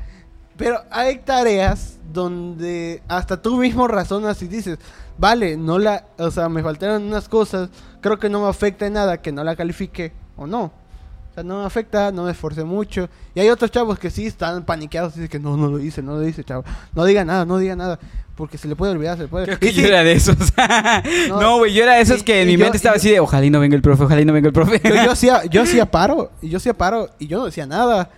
[0.56, 4.78] Pero hay tareas donde hasta tú mismo razonas y dices,
[5.18, 8.92] vale, no la, o sea, me faltaron unas cosas, creo que no me afecta en
[8.92, 10.72] nada que no la califique o no.
[11.34, 13.08] O sea, no me afecta, no me esforcé mucho.
[13.34, 16.00] Y hay otros chavos que sí están paniqueados y dicen que no, no lo hice,
[16.00, 16.62] no lo hice, chavo.
[16.94, 17.98] No diga nada, no diga nada.
[18.36, 20.36] Porque se le puede olvidar, se le puede Creo yo era de esos.
[21.28, 21.40] No.
[21.40, 23.18] no, güey, yo era de esos Y- que en mi yo- mente estaba así de,
[23.18, 24.80] ojalá y no venga el profe, ojalá y no venga el profe.
[24.84, 28.10] yo, yo hacía, yo hacía paro, y yo hacía paro, y yo no decía nada.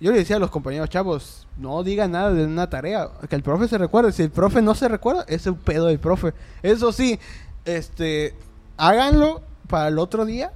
[0.00, 3.42] Yo le decía a los compañeros chavos, no digan nada de una tarea, que el
[3.42, 4.12] profe se recuerde.
[4.12, 6.34] Si el profe no se recuerda, es un pedo del profe.
[6.62, 7.18] Eso sí,
[7.64, 8.34] este,
[8.76, 10.52] háganlo para el otro día,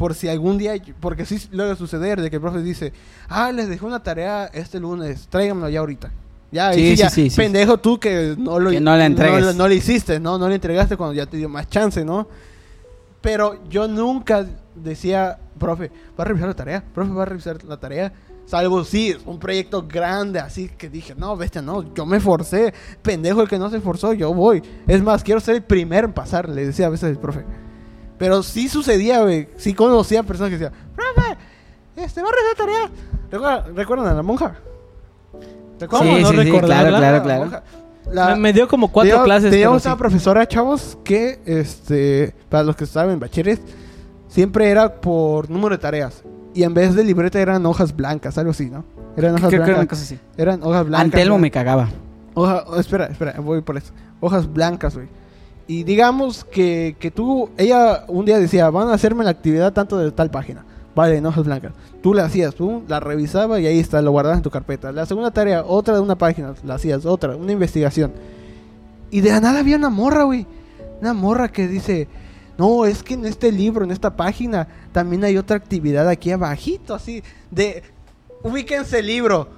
[0.00, 2.94] por si algún día, porque sí luego suceder de que el profe dice,
[3.28, 6.10] ah, les dejé una tarea este lunes, tráiganmelo ya ahorita.
[6.50, 9.44] Ya, Sí, sí, ya, sí, pendejo tú que no lo Que no la entregues.
[9.44, 10.38] No, no le hiciste, ¿no?
[10.38, 12.26] No le entregaste cuando ya te dio más chance, ¿no?
[13.20, 16.82] Pero yo nunca decía, profe, ¿va a revisar la tarea?
[16.94, 18.10] Profe, ¿va a revisar la tarea?
[18.46, 22.72] Salvo sí, un proyecto grande, así que dije, no, bestia, no, yo me forcé.
[23.02, 24.62] Pendejo el que no se esforzó, yo voy.
[24.86, 27.44] Es más, quiero ser el primero en pasar, le decía a veces el profe.
[28.20, 29.48] Pero sí sucedía, güey.
[29.56, 31.36] Sí conocía personas que decían, profe,
[31.96, 32.90] este, ¿va a revisar la tarea?
[33.32, 34.54] ¿Recuerdan, ¿recuerdan a la monja?
[35.88, 36.98] ¿Cómo Sí, no sí, recordarla?
[36.98, 37.62] claro, La claro.
[38.12, 39.50] La- Me, me dio como cuatro clases.
[39.50, 39.88] Teníamos sí.
[39.88, 43.60] una profesora, chavos, que, este, para los que saben, bachilleres,
[44.28, 46.22] siempre era por número de tareas.
[46.54, 48.84] Y en vez de libreta eran hojas blancas, algo así, ¿no?
[49.16, 49.98] Eran hojas Creo que era una blancas.
[50.00, 50.20] cosa así.
[50.36, 51.04] Eran hojas blancas.
[51.04, 51.40] Antelmo ¿no?
[51.42, 51.88] me cagaba.
[52.34, 53.92] Hoja- oh, espera, espera, voy por eso.
[54.20, 55.08] Hojas blancas, güey.
[55.70, 59.98] Y digamos que, que tú, ella un día decía, van a hacerme la actividad tanto
[59.98, 60.64] de tal página.
[60.96, 61.74] Vale, hojas blancas.
[62.02, 64.90] Tú la hacías, tú la revisabas y ahí está, lo guardabas en tu carpeta.
[64.90, 68.10] La segunda tarea, otra de una página, la hacías, otra, una investigación.
[69.12, 70.44] Y de la nada había una morra, güey.
[71.00, 72.08] Una morra que dice,
[72.58, 76.96] no, es que en este libro, en esta página, también hay otra actividad aquí abajito,
[76.96, 77.84] así, de,
[78.42, 79.50] ubíquense el libro,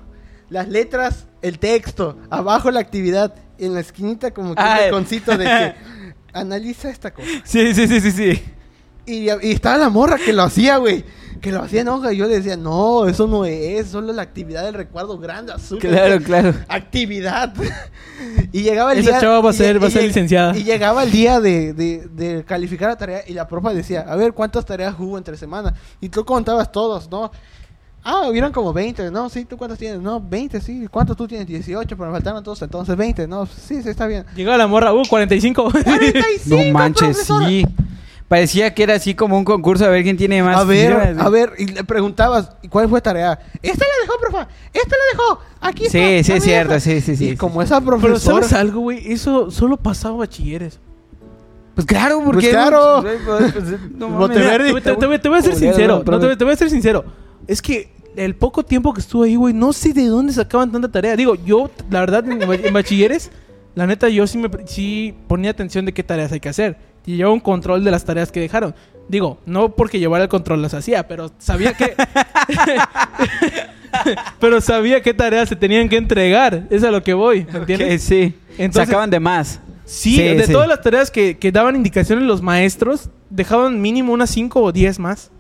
[0.51, 5.39] las letras, el texto, abajo la actividad, y en la esquinita como que un iconcito
[5.39, 5.75] de que
[6.33, 7.29] analiza esta cosa.
[7.45, 8.43] Sí, sí, sí, sí, sí.
[9.05, 11.05] Y, y estaba la morra que lo hacía, güey.
[11.41, 12.13] Que lo hacía en hoja.
[12.13, 13.89] Y yo le decía, no, eso no es.
[13.89, 15.81] Solo la actividad del recuerdo grande, azul.
[15.81, 16.55] Claro, claro.
[16.69, 17.53] Actividad.
[18.53, 19.21] y llegaba el Esa día.
[19.21, 20.57] chava va a y ser- lle- va a y ser licenciada.
[20.57, 23.23] Y llegaba el día de, de, de calificar la tarea.
[23.27, 25.75] Y la profa decía, a ver, ¿cuántas tareas hubo entre semana?
[26.01, 27.33] Y tú contabas todos, ¿no?
[28.05, 29.29] Ah, hubieron como 20, ¿no?
[29.29, 30.01] Sí, ¿tú cuántos tienes?
[30.01, 30.89] No, 20, sí.
[30.91, 31.47] ¿Cuántos tú tienes?
[31.47, 33.29] 18, pero me faltaron todos, entonces 20.
[33.29, 34.25] No, sí, sí, está bien.
[34.35, 35.71] Llegaba la morra, uh, 45.
[35.71, 37.47] 45, No manches, profesora.
[37.47, 37.65] sí.
[38.27, 40.57] Parecía que era así como un concurso a ver quién tiene más.
[40.57, 43.39] A ver, a ver, y le preguntabas, ¿y cuál fue tarea?
[43.61, 44.49] Esta la dejó, profa.
[44.73, 45.41] Esta la dejó.
[45.61, 46.25] Aquí Sí, está.
[46.25, 47.37] sí, a es cierto, sí, sí, sí, Y sí.
[47.37, 48.37] como esa Pero profesora...
[48.49, 49.13] ¿sabes algo, güey?
[49.13, 50.81] Eso solo pasaba bachilleres.
[51.75, 52.41] Pues claro, porque.
[52.41, 53.03] Pues claro.
[53.03, 53.21] Pues,
[53.53, 53.65] pues,
[53.97, 54.09] no.
[54.29, 56.03] Mira, te, te- te voy- te voy a ser sincero.
[56.05, 57.05] No, te voy a ser sincero.
[57.47, 60.91] Es que el poco tiempo que estuve ahí, güey, no sé de dónde sacaban tanta
[60.91, 61.17] tarea.
[61.17, 63.31] Digo, yo, la verdad, en, ba- en bachilleres,
[63.75, 66.77] la neta, yo sí, me, sí ponía atención de qué tareas hay que hacer.
[67.07, 68.75] Y llevaba un control de las tareas que dejaron.
[69.09, 71.95] Digo, no porque llevara el control las hacía, pero sabía que...
[74.41, 76.67] pero sabía qué tareas se tenían que entregar.
[76.71, 78.03] Es a lo que voy, ¿me entiendes?
[78.03, 78.35] Sí.
[78.59, 79.61] Entonces- Sacaban de más.
[79.85, 80.53] Sí, Sí, de sí.
[80.53, 84.99] todas las tareas que, que daban indicaciones los maestros, dejaban mínimo unas 5 o 10
[84.99, 85.31] más.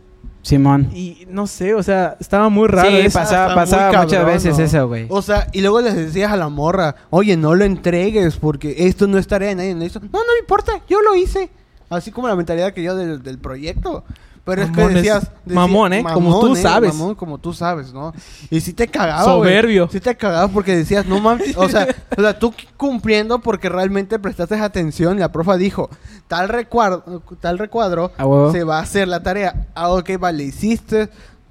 [0.42, 0.90] Simón.
[0.92, 2.90] Y no sé, o sea, estaba muy raro.
[2.90, 3.18] Sí, eso.
[3.18, 4.64] pasaba, muchas veces ¿no?
[4.64, 5.07] eso, güey.
[5.09, 9.07] O sea, y luego les decías a la morra, oye, no lo entregues porque esto
[9.07, 9.74] no es tarea de nadie.
[9.74, 11.50] No, no me importa, yo lo hice.
[11.88, 14.05] Así como la mentalidad que yo del, del proyecto.
[14.44, 16.02] Pero es que decías, decías- Mamón, ¿eh?
[16.12, 16.92] Como tú sabes.
[16.94, 18.12] Mamón, como tú sabes, ¿no?
[18.50, 19.22] Y sí te cagaba.
[19.22, 19.88] Soberbio.
[19.92, 21.57] Sí te cagaba porque decías, no mames.
[21.57, 25.88] O sea, o sea, tú cumpliendo porque realmente prestaste atención y la profa dijo,
[26.26, 28.50] tal recuadro, tal recuadro A huevo.
[28.50, 29.68] se va a hacer la tarea.
[29.76, 31.09] Ah, ok, vale, hiciste.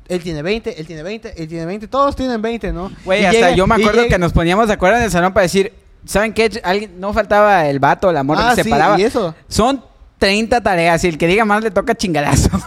[0.09, 1.87] Él tiene 20, él tiene 20, él tiene 20.
[1.87, 2.91] Todos tienen 20, ¿no?
[3.05, 5.31] Güey, hasta llega- yo me acuerdo llega- que nos poníamos de acuerdo en el salón
[5.31, 5.71] para decir,
[6.03, 6.59] ¿saben qué?
[6.65, 8.99] Alguien, no faltaba el vato la morra Ah, que sí, se paraba.
[8.99, 9.33] y eso.
[9.47, 9.81] Son
[10.21, 12.49] 30 tareas y el que diga más le toca chingadazo.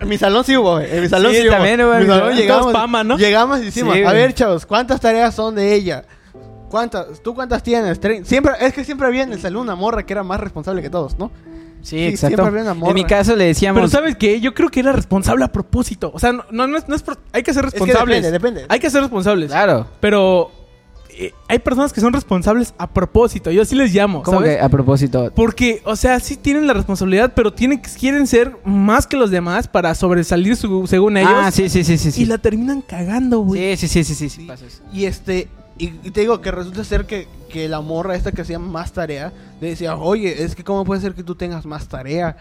[0.00, 0.94] En mi salón sí hubo, güey.
[0.94, 1.54] En mi salón Sí, sí, hubo.
[1.54, 3.16] también hubo, En mi en mi salón llegamos, pama, ¿no?
[3.16, 4.16] llegamos y decimos, Sí, a güey.
[4.16, 6.04] ver, chavos, ¿cuántas tareas son de ella?
[6.68, 7.22] ¿Cuántas?
[7.22, 7.98] ¿Tú cuántas tienes?
[8.02, 10.82] Tre- Siempre, es que siempre había en el salón una morra que era más responsable
[10.82, 11.30] que todos, ¿no?
[11.80, 12.36] Sí, Sí, exacto.
[12.36, 12.90] siempre había una morra.
[12.90, 13.78] En mi caso le decíamos...
[13.80, 14.40] Pero ¿sabes qué?
[14.40, 16.10] Yo creo que era responsable a propósito.
[16.12, 18.16] O sea, no, no, no es, no es por- Hay que ser Es que responsables.
[18.22, 18.66] depende, depende.
[18.68, 19.50] Hay que ser responsables.
[19.52, 19.86] Claro.
[20.00, 20.50] Pero
[21.18, 23.50] eh, hay personas que son responsables a propósito.
[23.50, 24.56] Yo así les llamo, ¿Cómo ¿sabes?
[24.56, 25.32] que a propósito?
[25.34, 29.68] Porque, o sea, sí tienen la responsabilidad, pero tienen, quieren ser más que los demás
[29.68, 31.30] para sobresalir su- según ellos.
[31.34, 32.10] Ah, sí, sí, sí, sí.
[32.12, 32.22] sí.
[32.22, 33.76] Y la terminan cagando, güey.
[33.76, 34.82] Sí, sí, sí, sí, sí, sí, pasa eso.
[34.92, 35.48] Y este,
[35.78, 38.92] y, y te digo que resulta ser que, que la morra esta que hacía más
[38.92, 42.36] tarea, le decía, oye, es que cómo puede ser que tú tengas más tarea.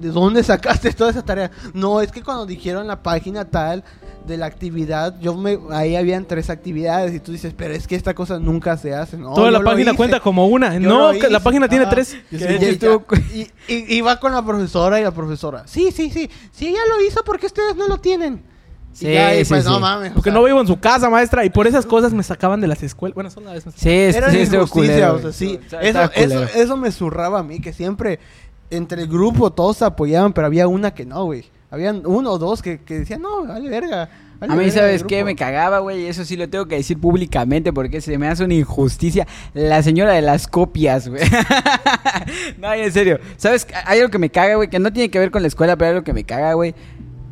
[0.00, 1.50] ¿De dónde sacaste toda esa tarea?
[1.74, 3.84] No, es que cuando dijeron la página tal
[4.26, 7.96] de la actividad, yo me, ahí habían tres actividades y tú dices, pero es que
[7.96, 9.16] esta cosa nunca se hace.
[9.16, 10.74] No, Toda la página cuenta como una.
[10.78, 12.16] Yo no, la página tiene Ah, tres.
[12.30, 15.62] y, y- y- y- va con la profesora y la profesora.
[15.66, 16.28] Sí, sí, sí.
[16.52, 18.42] Sí, ella lo hizo porque ustedes no lo tienen.
[18.92, 19.70] Sí, y ya, sí, pues sí.
[19.70, 20.10] no mames.
[20.10, 21.44] o Porque sea, no vivo en su casa, maestra.
[21.44, 23.14] Y por esas cosas me sacaban de las escuelas.
[23.14, 23.74] Bueno, son las veces.
[23.76, 25.58] Sí, es- Era sí, injusticia, culero, o sea, sí.
[25.80, 28.18] Eso, eso, eso me zurraba a mí, que siempre
[28.70, 31.44] entre el grupo todos apoyaban, pero había una que no, güey.
[31.70, 34.08] Habían uno o dos que, que decían, no, vale verga.
[34.40, 35.16] A mí, ¿sabes qué?
[35.16, 35.26] grupo".
[35.26, 36.06] Me cagaba, güey.
[36.06, 39.26] Eso sí lo tengo que decir públicamente porque se me hace una injusticia.
[39.52, 41.22] La señora de las copias, güey.
[42.58, 43.18] no, en serio.
[43.36, 43.66] ¿Sabes?
[43.84, 45.88] Hay algo que me caga, güey, que no tiene que ver con la escuela, pero
[45.88, 46.74] hay algo que me caga, güey.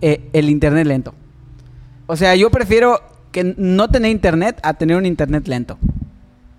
[0.01, 1.14] Eh, el internet lento.
[2.07, 5.79] O sea, yo prefiero que no tener internet a tener un internet lento.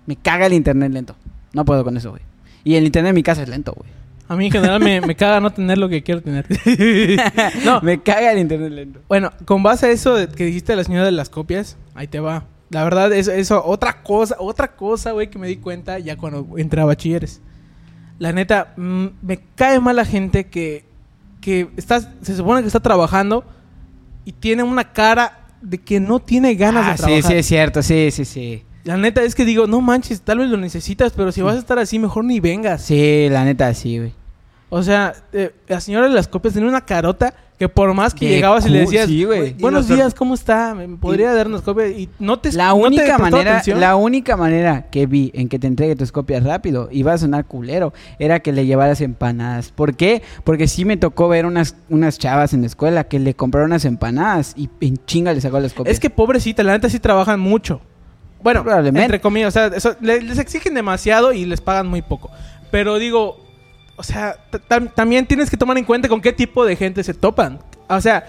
[0.06, 1.14] Me caga el internet lento.
[1.52, 2.22] No puedo con eso, güey.
[2.64, 3.90] Y el internet en mi casa es lento, güey.
[4.28, 6.46] A mí en general me, me caga no tener lo que quiero tener.
[7.64, 9.00] no, Me caga el internet lento.
[9.08, 12.44] Bueno, con base a eso que dijiste la señora de las copias, ahí te va.
[12.70, 16.46] La verdad, eso, eso otra cosa, otra cosa, güey, que me di cuenta ya cuando
[16.58, 17.40] entré a bachilleres.
[18.18, 20.84] La neta, mm, me cae mal la gente que,
[21.40, 23.44] que está, se supone que está trabajando
[24.26, 27.22] y tiene una cara de que no tiene ganas Ah, de sí, trabajar.
[27.32, 27.82] sí, es cierto.
[27.82, 28.62] Sí, sí, sí.
[28.84, 31.58] La neta es que digo, no manches, tal vez lo necesitas, pero si vas a
[31.58, 32.82] estar así, mejor ni vengas.
[32.82, 34.12] Sí, la neta, sí, güey.
[34.70, 38.26] O sea, eh, la señora de las copias tenía una carota que por más que
[38.28, 39.24] De llegabas y le decías, sí,
[39.58, 40.74] buenos Y días, ¿cómo está?
[40.76, 41.90] ¿Me podría dar unas copias?
[41.90, 43.80] Y no te La no te única manera, atención.
[43.80, 47.46] la única manera que vi en que te entregue tus copias rápido, iba a sonar
[47.46, 49.72] culero, era que le llevaras empanadas.
[49.72, 50.22] ¿Por qué?
[50.44, 53.84] Porque sí me tocó ver unas, unas chavas en la escuela que le compraron unas
[53.86, 55.94] empanadas y en chinga le sacó las copias.
[55.94, 57.80] Es que pobrecita, la neta sí trabajan mucho.
[58.40, 59.04] Bueno, Probablemente.
[59.04, 62.30] entre comillas, o sea, eso- le- les exigen demasiado y les pagan muy poco.
[62.70, 63.47] Pero digo,
[63.98, 64.36] o sea,
[64.94, 67.58] también tienes que tomar en cuenta con qué tipo de gente se topan.
[67.88, 68.24] O sea,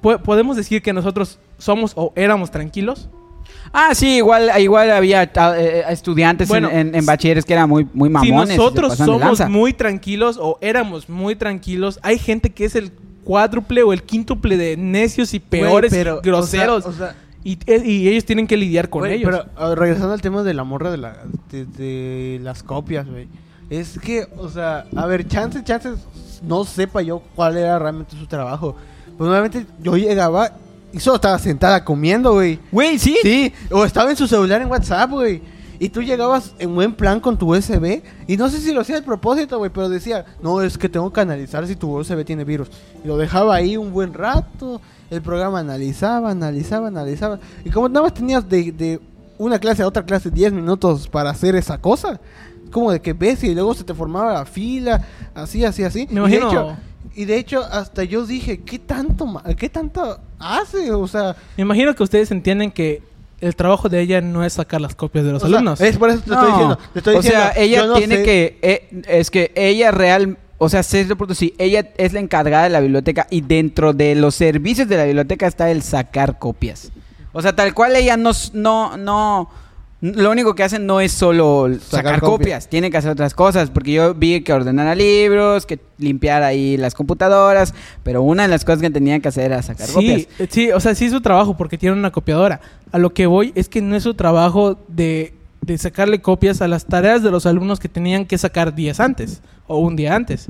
[0.00, 3.08] po- podemos decir que nosotros somos o éramos tranquilos.
[3.72, 7.68] Ah, sí, igual, igual había ah, eh, estudiantes Bueno, en, en- en bachilleres que eran
[7.68, 8.50] muy, muy mamones.
[8.50, 12.90] si nosotros somos muy tranquilos o éramos muy tranquilos, hay gente que es el
[13.24, 16.86] cuádruple o el quíntuple de necios y peores pero, y groseros.
[16.86, 19.30] o sea, o sea, y, eh, y ellos tienen que lidiar con ellos.
[19.30, 21.16] Pero ah, regresando al tema de la morra de, la,
[21.50, 23.28] de, de las copias, güey.
[23.68, 25.90] Es que, o sea, a ver, chance, chance,
[26.42, 28.76] no sepa yo cuál era realmente su trabajo.
[29.16, 30.52] Pues nuevamente yo llegaba
[30.92, 32.60] y solo estaba sentada comiendo, güey.
[32.70, 33.16] Güey, sí.
[33.22, 35.42] Sí, o estaba en su celular en WhatsApp, güey.
[35.78, 38.02] Y tú llegabas en buen plan con tu USB.
[38.26, 41.12] Y no sé si lo hacía a propósito, güey, pero decía, no, es que tengo
[41.12, 42.68] que analizar si tu USB tiene virus.
[43.04, 44.80] Y lo dejaba ahí un buen rato.
[45.10, 47.38] El programa analizaba, analizaba, analizaba.
[47.64, 49.00] Y como nada más tenías de, de
[49.38, 52.20] una clase a otra clase 10 minutos para hacer esa cosa.
[52.70, 55.04] Como de que ves y luego se te formaba la fila,
[55.34, 56.06] así, así, así.
[56.10, 56.76] Me Y de imagino- hecho-
[57.14, 60.90] Y de hecho, hasta yo dije, ¿qué tanto, ma- qué tanto hace?
[60.92, 63.00] O sea, Me imagino que ustedes entienden que
[63.40, 65.80] el trabajo de ella no es sacar las copias de los O sea, alumnos.
[65.80, 66.34] es por eso te No.
[66.36, 66.78] estoy diciendo.
[66.92, 68.58] Te estoy o sea, ella no tiene sé- que.
[68.60, 70.36] eh, es que ella real.
[70.58, 73.92] O sea, sé de pronto sí, ella es la encargada de la biblioteca y dentro
[73.94, 76.92] de los servicios de la biblioteca está el sacar copias.
[77.32, 78.32] O sea, tal cual ella no,
[78.96, 79.50] no,
[80.00, 82.30] Lo único que hacen no es solo sacar, copias.
[82.30, 82.68] copias.
[82.68, 86.94] tienen que hacer otras cosas, porque yo vi que ordenara libros, que limpiar ahí las
[86.94, 87.72] computadoras,
[88.02, 90.28] pero una de las cosas que tenían que hacer era sacar copias.
[90.36, 92.60] Sí, sí, o sea, sí es su trabajo porque tiene una copiadora.
[92.92, 95.32] A lo que voy es que no es su trabajo de,
[95.62, 99.40] de sacarle copias a las tareas de los alumnos que tenían que sacar días antes
[99.66, 100.46] o un día antes.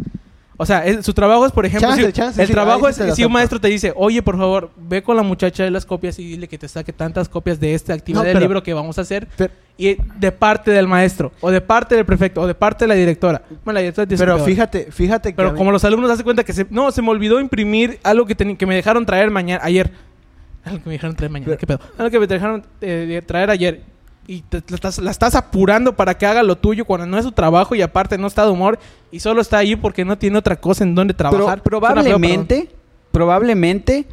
[0.59, 2.96] O sea, es- su trabajo es, por ejemplo, Chance, si- chance, el sí, trabajo es
[3.14, 6.18] si un maestro te dice, oye, por favor, ve con la muchacha de las copias
[6.18, 8.96] y dile que te saque tantas copias de esta actividad No, del libro que vamos
[8.98, 9.28] a hacer.
[9.36, 12.88] Pero, Y de parte del maestro, o de parte del prefecto, o de parte de
[12.88, 13.42] la directora.
[13.62, 15.36] Bueno, la directora su pero fíjate, fíjate que...
[15.36, 16.66] Pero mí- como los alumnos hacen cuenta que se...
[16.70, 19.90] No, se me olvidó imprimir algo que, teni- que me dejaron traer mañana, ayer.
[20.64, 21.80] Algo que me dejaron traer mañana, Pero- ¿qué pedo?
[21.98, 23.82] Algo que me dejaron eh, traer ayer.
[24.29, 27.24] Y te- la, estás, la estás apurando para que haga lo tuyo cuando no es
[27.24, 28.79] su trabajo y aparte no está de humor
[29.12, 31.59] y solo está ahí porque no tiene otra cosa en donde trabajar.
[31.59, 32.68] Feo, probablemente,
[33.12, 34.05] probablemente,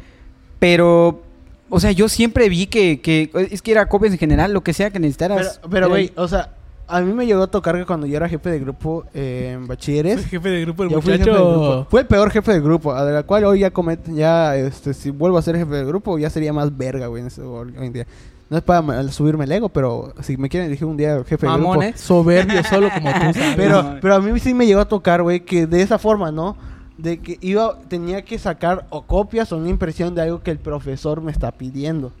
[0.58, 1.22] pero,
[1.68, 4.72] o sea, yo siempre vi que, que es que era copias en general, lo que
[4.72, 5.60] sea que necesitaras.
[5.70, 6.54] pero, güey, o sea,
[6.86, 9.66] a mí me llegó a tocar que cuando yo era jefe de grupo eh, en
[9.66, 10.26] bachilleres...
[10.30, 11.56] Jefe de grupo el Yo fui el jefe de grupo.
[11.58, 11.86] muchacho.
[11.90, 15.10] Fue el peor jefe de grupo, a la cual hoy ya comet, ya este si
[15.10, 17.92] vuelvo a ser jefe de grupo ya sería más verga, güey, en ese- hoy en
[17.92, 18.06] día.
[18.54, 21.52] No es para subirme el ego, pero si me quieren elegir un día jefe de
[21.54, 21.82] grupo.
[21.82, 21.92] ¿eh?
[21.96, 23.18] Soberbio solo como tú.
[23.34, 23.56] ¿sabes?
[23.56, 26.56] Pero pero a mí sí me llegó a tocar, güey, que de esa forma, ¿no?
[26.96, 30.60] De que iba tenía que sacar o copias o una impresión de algo que el
[30.60, 32.12] profesor me está pidiendo.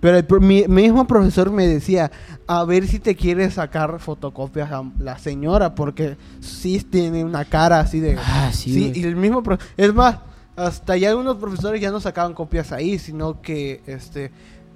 [0.00, 2.10] Pero el mi, mi mismo profesor me decía,
[2.46, 7.80] a ver si te quieres sacar fotocopias a la señora, porque sí tiene una cara
[7.80, 8.16] así de...
[8.18, 9.42] Ah, sí, Sí, y el mismo...
[9.76, 10.16] es más,
[10.56, 14.30] hasta ya algunos profesores ya no sacaban copias ahí, sino que este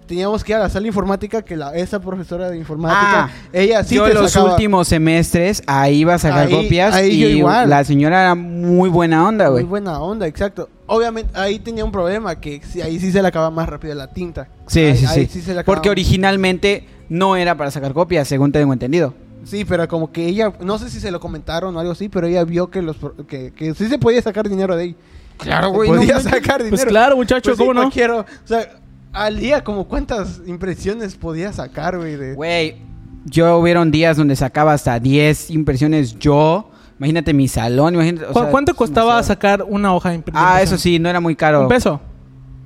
[0.09, 3.85] teníamos que ir a la sala informática, que la, esa profesora de informática, Ah, ella
[3.85, 7.29] sí yo te los sacaba- últimos semestres ahí iba a sacar Ahí- copias ahí yo
[7.29, 7.71] y igual.
[7.71, 9.65] la señora era muy buena onda, Muy güey.
[9.65, 10.69] buena onda, exacto.
[10.87, 14.09] Obviamente ahí tenía un problema, que sí- ahí sí se le acaba más rápido la
[14.09, 14.49] tinta.
[14.67, 15.41] Sí, Ahí- sí, ahí sí.
[15.43, 19.15] se le acaba- Porque originalmente no era para sacar copias, según tengo entendido.
[19.45, 22.27] Sí, pero como que ella, no sé si se lo comentaron o algo así, pero
[22.27, 24.97] ella vio que los pro- que, que sí se podía sacar dinero de ahí.
[25.39, 26.77] Claro, Se podía sacar dinero.
[26.77, 27.83] Pues claro, muchacho, Pues sí, ¿cómo no?
[27.83, 28.69] cualquiera- o sea,
[29.13, 32.77] al día como cuántas impresiones podía sacar, güey, de Güey,
[33.25, 36.71] yo hubieron días donde sacaba hasta 10 impresiones yo.
[36.99, 38.27] Imagínate mi salón, imagínate.
[38.27, 39.35] o ¿Cu- sea, ¿Cuánto costaba demasiado.
[39.35, 40.59] sacar una hoja de Ah, impresión?
[40.61, 41.63] eso sí, no era muy caro.
[41.63, 42.01] Un peso.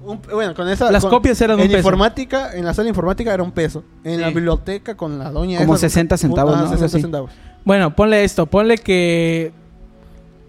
[0.04, 1.78] un- bueno, con esa Las con- copias eran un en peso.
[1.78, 3.84] informática, en la sala informática era un peso.
[4.02, 6.68] En la biblioteca con la doña Como esa- 60 centavos, Ajá, ¿no?
[6.70, 7.02] Algo 60 así.
[7.02, 7.30] centavos.
[7.64, 9.52] Bueno, ponle esto, ponle que...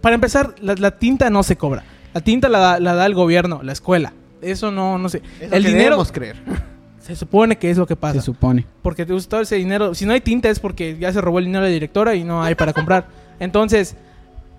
[0.02, 1.84] Para empezar, la, la tinta no se cobra.
[2.16, 4.14] La tinta la da el gobierno, la escuela.
[4.44, 5.22] Eso no, no sé.
[5.40, 6.36] Eso el dinero, creer.
[7.00, 8.20] se supone que es lo que pasa.
[8.20, 8.66] Se supone.
[8.82, 9.94] Porque te todo ese dinero.
[9.96, 12.24] Si no hay tinta es porque ya se robó el dinero de la directora y
[12.24, 13.08] no hay para comprar.
[13.40, 13.96] Entonces,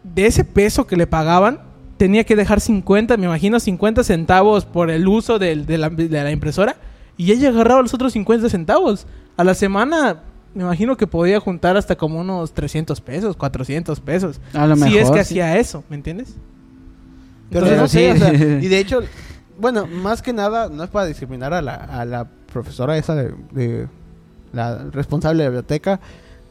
[0.03, 1.61] de ese peso que le pagaban,
[1.97, 6.09] tenía que dejar 50, me imagino 50 centavos por el uso del- de, la, de
[6.09, 6.77] la impresora.
[7.17, 9.07] Y ella agarraba los otros 50 centavos.
[9.37, 10.23] A la semana,
[10.55, 14.41] me imagino que podía juntar hasta como unos 300 pesos, 400 pesos.
[14.53, 15.01] A lo si mejor.
[15.01, 15.35] es que sí.
[15.37, 16.35] hía eso, ¿me entiendes?
[17.51, 18.23] Pero Pero no sé, sí.
[18.23, 19.01] o sea, y de hecho,
[19.59, 23.35] bueno, más que nada, no es para discriminar a la, a la profesora esa de,
[23.53, 23.89] de
[24.53, 26.01] la responsable de la biblioteca,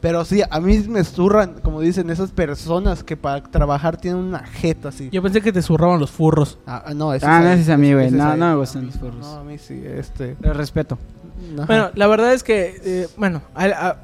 [0.01, 4.39] pero sí, a mí me zurran, como dicen, esas personas que para trabajar tienen una
[4.45, 5.10] jeta así.
[5.14, 6.58] Yo pensé que te zurraban los furros.
[6.68, 8.12] Ah, ah, no, ese Ah, no, ese es a mí, güey.
[8.12, 9.20] No, no me gustan los furros.
[9.22, 10.36] No, a mí sí, este...
[10.41, 10.97] Pero respeto.
[11.56, 11.66] ajá.
[11.68, 13.97] Bueno, la verdad es que, eh, bueno, a- a-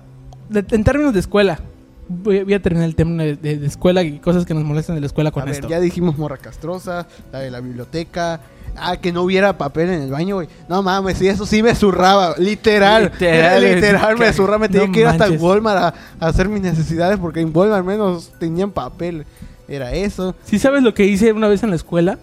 [0.48, 1.60] de- en términos de escuela,
[2.08, 4.96] voy, voy a terminar el tema de, de- de escuela y cosas que nos molestan
[4.96, 5.68] de la escuela con a ver, esto.
[5.68, 8.40] ya dijimos morra castrosa, la de la biblioteca.
[8.76, 10.48] Ah, que no hubiera papel en el baño, güey.
[10.68, 12.36] No mames, sí, eso sí me zurraba.
[12.38, 13.12] Literal.
[13.14, 14.60] Literal, Literal, me zurraba.
[14.60, 15.30] Me tenía no que ir hasta.
[15.30, 19.26] Walmart a, a hacer mis necesidades porque en Walmart al menos tenían papel.
[19.68, 20.36] Era eso.
[20.46, 22.18] ¿Sí sabes lo que hice una vez en la escuela?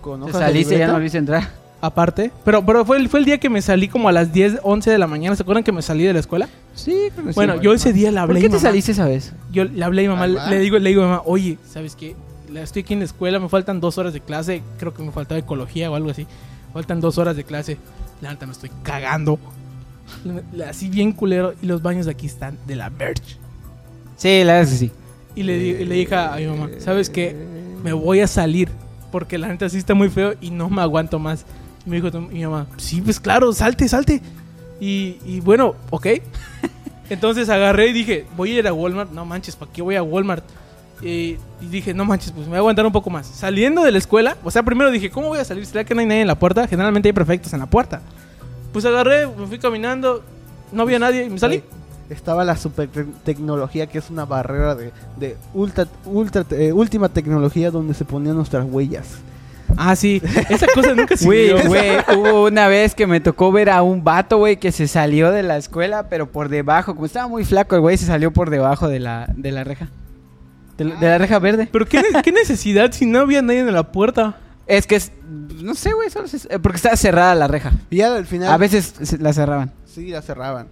[0.00, 1.62] Con hojas de saliste y ya no a entrar.
[1.82, 2.30] Aparte.
[2.44, 4.90] Pero, pero fue, el, fue el día que me salí como a las 10, 11
[4.90, 5.34] de la mañana.
[5.36, 6.48] ¿Se acuerdan que me salí de la escuela?
[6.74, 7.60] Sí, creo que bueno, sí.
[7.62, 8.68] yo ese día le hablé ¿Por qué te mamá.
[8.68, 9.32] saliste esa vez?
[9.50, 11.96] Yo le hablé a mi mamá, le digo, le digo a mi mamá, oye, ¿sabes
[11.96, 12.14] qué?
[12.56, 14.62] Estoy aquí en la escuela, me faltan dos horas de clase.
[14.78, 16.26] Creo que me faltaba ecología o algo así.
[16.72, 17.78] Faltan dos horas de clase.
[18.20, 19.38] La neta me estoy cagando.
[20.68, 21.54] Así bien culero.
[21.62, 23.38] Y los baños de aquí están de la merch.
[24.16, 24.92] Sí, la verdad es que sí.
[25.34, 27.34] Y le, y le dije a mi mamá, ¿sabes qué?
[27.82, 28.68] Me voy a salir.
[29.10, 31.44] Porque la neta sí está muy feo y no me aguanto más.
[31.86, 34.22] Y me dijo mi mamá, sí, pues claro, salte, salte.
[34.80, 36.06] Y, y bueno, ok.
[37.10, 39.10] Entonces agarré y dije, voy a ir a Walmart.
[39.10, 40.44] No manches, ¿para qué voy a Walmart?
[41.02, 43.26] Y, dije, no manches, pues me voy a aguantar un poco más.
[43.26, 45.66] Saliendo de la escuela, o sea, primero dije, ¿cómo voy a salir?
[45.66, 46.66] ¿Será que no hay nadie en la puerta?
[46.68, 48.00] Generalmente hay perfectos en la puerta.
[48.72, 50.22] Pues agarré, me fui caminando,
[50.72, 51.62] no había nadie y me salí.
[52.08, 57.08] Estaba la super te- tecnología que es una barrera de, de ultra, ultra, eh, última
[57.08, 59.06] tecnología donde se ponían nuestras huellas.
[59.76, 60.20] Ah, sí.
[60.50, 61.68] Esa cosa nunca Güey, sirvió.
[61.68, 65.30] güey, hubo una vez que me tocó ver a un vato, güey, que se salió
[65.30, 66.94] de la escuela, pero por debajo.
[66.94, 69.88] Como estaba muy flaco, el güey se salió por debajo de la, de la reja.
[70.84, 71.68] De la, de la reja verde.
[71.70, 74.38] Pero ¿qué, ne- qué necesidad si no había nadie en la puerta?
[74.66, 75.12] Es que es...
[75.62, 77.72] No sé, güey, solo se- eh, porque estaba cerrada la reja.
[77.90, 78.50] Y ya al final...
[78.52, 79.72] A veces se- la cerraban.
[79.84, 80.68] Sí, la cerraban.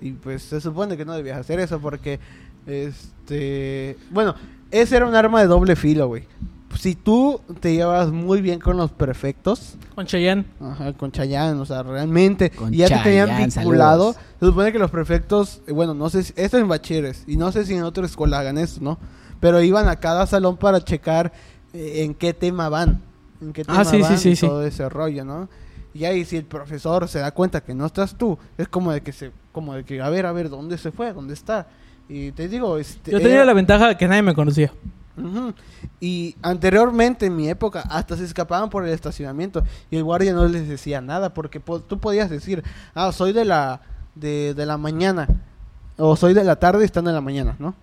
[0.00, 2.18] Y pues se supone que no debías hacer eso porque,
[2.66, 3.96] este...
[4.10, 4.34] Bueno,
[4.70, 6.24] ese era un arma de doble filo, güey.
[6.78, 10.44] Si tú te llevas muy bien con los prefectos, Con Chayanne.
[10.60, 12.50] Ajá, con Chayanne, o sea, realmente.
[12.50, 14.12] Con y ya te tenían Chayanne, vinculado.
[14.14, 14.16] saludos.
[14.40, 17.52] Se supone que los prefectos, eh, bueno, no sé si, esto en bachilleres, y no
[17.52, 18.98] sé si en otra escuela hagan esto, ¿no?
[19.44, 21.30] Pero iban a cada salón para checar
[21.74, 23.02] eh, en qué tema van.
[23.42, 25.50] En qué tema Ah, sí, van sí, y todo ese rollo, ¿no?
[25.92, 29.02] Y ahí si el profesor se da cuenta que no estás tú, es como de
[29.02, 31.12] que se, como de que, a ver, a ver, ¿dónde se fue?
[31.12, 31.66] ¿Dónde está?
[32.08, 33.10] Y te digo, este...
[33.10, 34.72] Yo tenía era- la ventaja de que nadie me conocía.
[35.18, 35.52] Ujú.
[36.00, 40.48] Y anteriormente, en mi época, hasta se escapaban por el estacionamiento y el guardia no
[40.48, 42.64] les decía nada porque po- tú podías decir,
[42.94, 43.82] ah, soy de la,
[44.14, 45.28] de, de la mañana
[45.98, 47.74] o soy de la tarde y están en la mañana, ¿no?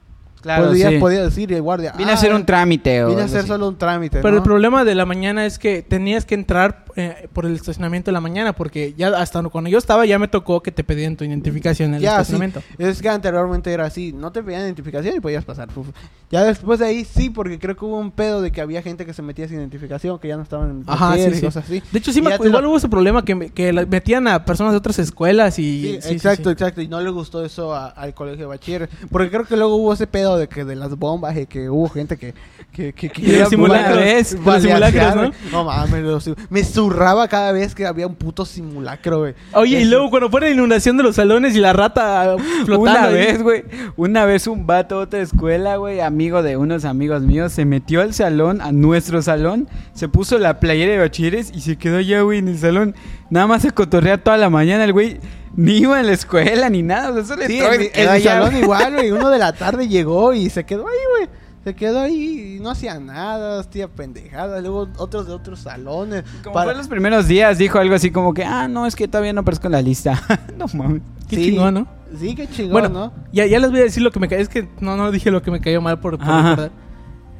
[0.41, 0.97] Podías, sí.
[0.99, 3.47] podías decir el guardia, Vine a "Ah, hacer un trámite o Vine a hacer así.
[3.47, 4.37] solo un trámite, Pero ¿no?
[4.37, 8.13] el problema de la mañana es que tenías que entrar eh, por el estacionamiento de
[8.13, 11.23] la mañana porque ya hasta cuando yo estaba ya me tocó que te pedían tu
[11.23, 12.21] identificación en el Ya, sí.
[12.33, 12.61] estacionamiento.
[12.77, 15.69] Es que anteriormente era así, no te pedían identificación y podías pasar.
[15.75, 15.87] Uf.
[16.29, 19.05] Ya después de ahí sí, porque creo que hubo un pedo de que había gente
[19.05, 21.83] que se metía sin identificación, que ya no estaban en Ajá, sí, y cosas así.
[21.91, 24.27] De hecho, sí, Y me igual lo- hubo ese problema que, me- que la- metían
[24.27, 25.81] a personas de otras escuelas y...
[25.81, 26.53] Sí, sí, sí, exacto, sí.
[26.53, 26.81] exacto.
[26.81, 28.89] Y no le gustó eso a- al colegio de bachiller.
[29.09, 31.89] Porque creo que luego hubo ese pedo de que de las bombas y que hubo
[31.89, 32.33] gente que...
[32.71, 35.33] que, que, que los simulacros, de los simulacros.
[35.51, 39.33] No mames, los me zurraba cada vez que había un puto simulacro, güey.
[39.53, 43.07] Oye, y luego cuando fue la inundación de los salones y la rata flotando Una
[43.07, 43.63] vez, güey,
[43.97, 48.01] una vez un vato de otra escuela, güey, amigo de unos amigos míos, se metió
[48.01, 52.21] al salón, a nuestro salón, se puso la playera de bachilleres y se quedó allá,
[52.21, 52.95] güey, en el salón.
[53.29, 55.19] Nada más se cotorrea toda la mañana, el güey
[55.55, 58.21] ni iba a la escuela ni nada, o sea, Sí, entró y en, en mi
[58.21, 59.11] salón igual, güey.
[59.11, 61.29] Uno de la tarde llegó y se quedó ahí, güey.
[61.63, 64.61] Se quedó ahí y no hacía nada, hacía pendejadas.
[64.63, 66.23] Luego otros de otros salones.
[66.43, 69.07] Como para- fue los primeros días, dijo algo así como que, ah, no, es que
[69.07, 70.19] todavía no aparezco en la lista.
[70.57, 71.03] no mames.
[71.29, 71.43] Qué Sí.
[71.51, 71.87] chingón, ¿no?
[72.19, 73.13] Sí, qué chingón, Bueno, ¿no?
[73.31, 74.41] ya, ya les voy a decir lo que me cayó.
[74.41, 76.71] Es que no, no dije lo que me cayó mal por, por recordar.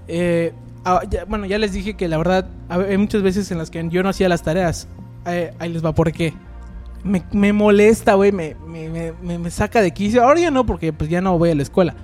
[0.08, 0.54] Eh,
[0.86, 3.84] ah, ya- bueno, ya les dije que la verdad, hay muchas veces en las que
[3.90, 4.88] yo no hacía las tareas.
[5.26, 6.34] Eh, ahí les va, ¿por qué?
[7.04, 10.24] Me, me molesta, güey, me, me, me- saca de quicio.
[10.24, 11.96] Ahora ya no, porque pues ya no voy a la escuela.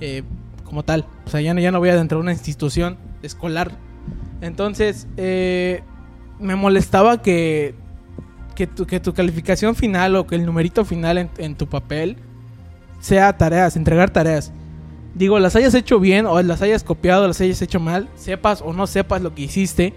[0.00, 0.22] eh,
[0.64, 1.06] como tal.
[1.26, 3.72] O sea, ya no, ya no voy adentro de una institución escolar.
[4.40, 5.82] Entonces, eh,
[6.40, 7.74] me molestaba que,
[8.56, 12.16] que, tu, que tu calificación final o que el numerito final en, en tu papel
[13.00, 14.52] sea tareas, entregar tareas.
[15.14, 18.72] Digo, las hayas hecho bien o las hayas copiado, las hayas hecho mal, sepas o
[18.72, 19.94] no sepas lo que hiciste.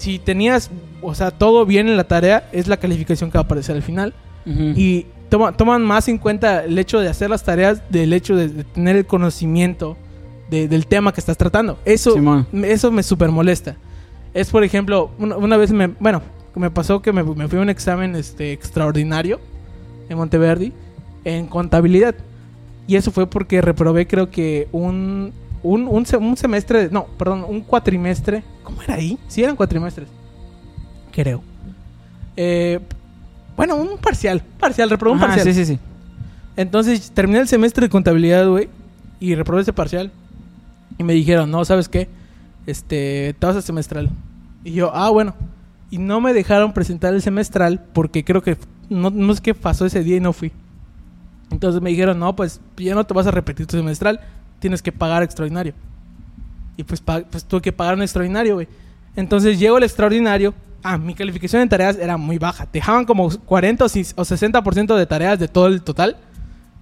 [0.00, 0.70] Si tenías,
[1.02, 3.82] o sea, todo bien en la tarea, es la calificación que va a aparecer al
[3.82, 4.14] final.
[4.46, 8.48] Y toma- toman más en cuenta el hecho de hacer las tareas del hecho de,
[8.48, 9.96] de tener el conocimiento
[10.50, 11.78] de- del tema que estás tratando.
[11.84, 12.46] Eso, Simón.
[12.64, 13.76] eso me super molesta.
[14.34, 16.22] Es, por ejemplo, una, una vez me, bueno,
[16.56, 19.38] me pasó que me, me fui a un examen este, extraordinario
[20.08, 20.72] en Monteverdi
[21.24, 22.14] en contabilidad.
[22.88, 25.32] Y eso fue porque reprobé creo que un,
[25.62, 28.42] un, un, un semestre, no, perdón, un cuatrimestre.
[28.62, 29.18] ¿Cómo era ahí?
[29.28, 30.08] Sí, eran cuatrimestres.
[31.12, 31.42] Creo.
[32.36, 32.80] Eh,
[33.56, 34.42] bueno, un parcial.
[34.58, 35.54] Parcial, reprobé un Ajá, parcial.
[35.54, 35.78] sí, sí, sí.
[36.56, 38.68] Entonces terminé el semestre de contabilidad, güey,
[39.18, 40.10] y reprobé ese parcial.
[40.98, 42.08] Y me dijeron, no, ¿sabes qué?
[42.66, 44.10] Este, te vas a semestral.
[44.64, 45.34] Y yo, ah, bueno.
[45.90, 48.56] Y no me dejaron presentar el semestral porque creo que
[48.88, 50.52] no, no sé qué pasó ese día y no fui.
[51.50, 54.20] Entonces me dijeron, no, pues ya no te vas a repetir tu semestral,
[54.60, 55.74] tienes que pagar extraordinario.
[56.76, 58.68] Y pues, pues tuve que pagar un extraordinario, güey.
[59.16, 60.54] Entonces llego al extraordinario.
[60.82, 62.66] Ah, mi calificación en tareas era muy baja.
[62.72, 66.16] Dejaban como 40 o si- o 60% de tareas de todo el total.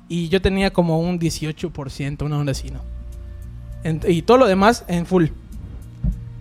[0.09, 2.81] Y yo tenía como un 18%, una onda así, ¿no?
[3.85, 5.26] En- y todo lo demás en full.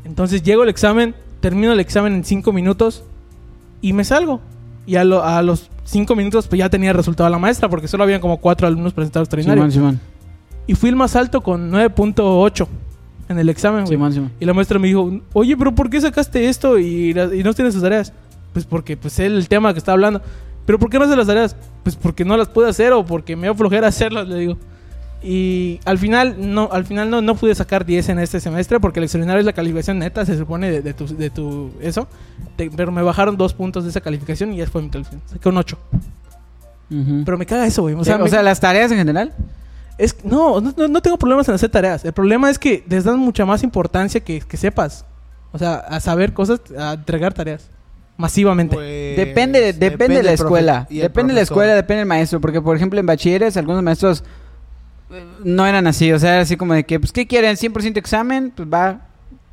[0.05, 3.03] Entonces llego al examen, termino el examen en 5 minutos
[3.81, 4.39] y me salgo.
[4.85, 7.87] Y a, lo- a los 5 minutos pues ya tenía el resultado la maestra porque
[7.87, 9.69] solo habían como 4 alumnos presentados extraordinario.
[9.71, 10.16] Simón, Simón.
[10.67, 12.67] Y fui el más alto con 9.8
[13.29, 13.95] en el examen, güey.
[13.95, 14.31] Simón, Simón.
[14.39, 17.53] Y la maestra me dijo, oye, pero ¿por qué sacaste esto y, la- y no
[17.53, 18.13] tienes tus tareas?
[18.53, 20.21] Pues porque pues el tema que está hablando.
[20.65, 21.55] ¿Pero por qué no hace las tareas?
[21.83, 24.57] Pues porque no las pude hacer o porque me dio flojera hacerlas, le digo.
[25.23, 28.99] Y al final no, al final no, no pude sacar 10 en este semestre porque
[28.99, 32.07] el extraordinario es la calificación neta, se supone, de, de tu, de tu eso.
[32.55, 35.21] Te- pero me bajaron dos puntos de esa calificación y ya fue mi calificación.
[35.27, 35.77] Saqué un 8.
[36.91, 37.21] Ujú.
[37.25, 37.95] Pero me caga eso, güey.
[37.95, 39.33] O O sea, sea, me- las tareas en general.
[39.97, 42.05] Es, no, no, no tengo problemas en hacer tareas.
[42.05, 45.05] El problema es que les dan mucha más importancia que, que sepas.
[45.51, 47.69] O sea, a saber cosas, a entregar tareas.
[48.17, 48.75] Masivamente.
[48.75, 50.87] Pues, Depende, de- depende, de la escuela.
[50.89, 52.41] Depende de la escuela, depende del maestro.
[52.41, 54.23] Porque, por ejemplo, en bachilleres, algunos maestros
[55.11, 56.11] eh, no eran así.
[56.11, 57.55] O sea, era así como de que, pues, ¿qué quieren?
[57.55, 58.51] ¿100% examen?
[58.55, 59.01] Pues va,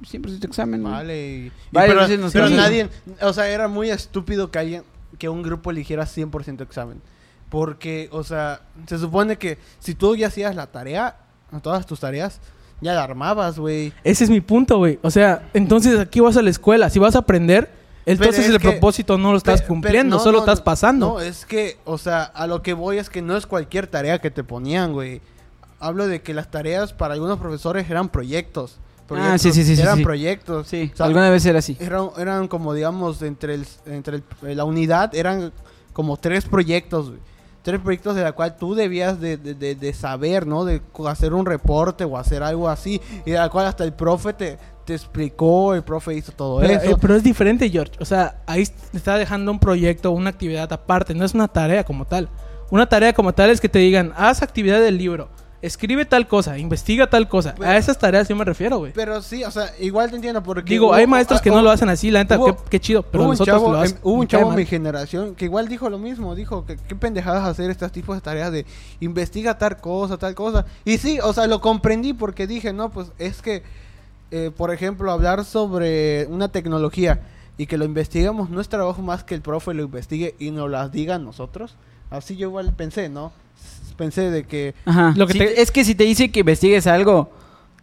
[0.03, 0.82] 100% examen.
[0.82, 1.28] Vale.
[1.28, 2.88] y- Vale, pero pero nadie,
[3.20, 4.82] o sea, era muy estúpido que alguien,
[5.18, 7.01] que un grupo eligiera 100% examen.
[7.55, 11.19] Porque, o sea, se supone que si tú ya hacías la tarea,
[11.63, 12.41] todas tus tareas,
[12.81, 13.93] ya la armabas, güey.
[14.03, 14.99] Ese es mi punto, güey.
[15.03, 16.91] O sea, entonces aquí vas a la escuela.
[16.91, 17.71] Si vas a aprender,
[18.07, 21.07] entonces es el que- propósito no lo estás cumpliendo, pero no, solo no, estás pasando.
[21.11, 24.19] No, es que, o sea, a lo que voy es que no es cualquier tarea
[24.21, 25.21] que te ponían, güey.
[25.79, 28.79] Hablo de que las tareas para algunos profesores eran proyectos.
[29.11, 30.03] Ah, sí, sí, sí, sí, Eran sí.
[30.03, 30.67] proyectos.
[30.67, 31.77] Sí, O sea, alguna vez era así.
[31.79, 35.53] eran, eran como, digamos, entre, el, entre el- la unidad, eran
[35.93, 37.21] como tres proyectos, güey.
[37.65, 40.65] Tres proyectos de la cual tú debías de, de- de- de saber, ¿no?
[40.65, 43.01] De hacer un reporte o hacer algo así.
[43.25, 46.75] Y de la cual hasta el profe te, te explicó, el profe hizo todo Pero,
[46.75, 46.91] eso.
[46.91, 47.93] eh, pero es diferente, George.
[48.01, 51.15] O sea, ahí te está dejando un proyecto, una actividad aparte.
[51.15, 52.29] No es una tarea como tal.
[52.71, 55.31] Una tarea como tal es que te digan, haz actividad del libro,
[55.67, 57.55] escribe tal cosa, investiga tal cosa.
[57.57, 58.93] Pero- a esas tareas yo me refiero, güey.
[58.93, 60.71] Pero sí, o sea, igual te entiendo porque...
[60.71, 62.62] Digo, hubo- hay maestros que ah, no hubo- lo hacen así, la neta, hubo- qué,
[62.71, 63.03] qué chido.
[63.03, 63.99] Pero nosotros chavo, lo hacen.
[64.03, 64.57] hubo un chavo mal.
[64.57, 68.21] mi generación que igual dijo lo mismo, dijo que qué pendejadas hacer estos tipos de
[68.21, 68.67] tareas de
[69.01, 70.67] investiga tal cosa, tal cosa.
[70.85, 73.62] Y sí, o sea, lo comprendí porque dije, no, pues es que,
[74.31, 77.21] eh, por ejemplo, hablar sobre una tecnología
[77.57, 80.69] y que lo investigamos no es trabajo más que el profe lo investigue y nos
[80.71, 81.77] las diga a nosotros.
[82.11, 83.33] Así yo igual pensé, ¿no?
[83.95, 84.74] S- Pensé de que...
[84.84, 85.12] Ajá.
[85.16, 87.30] Lo que Si te- Es que si te dice que investigues algo,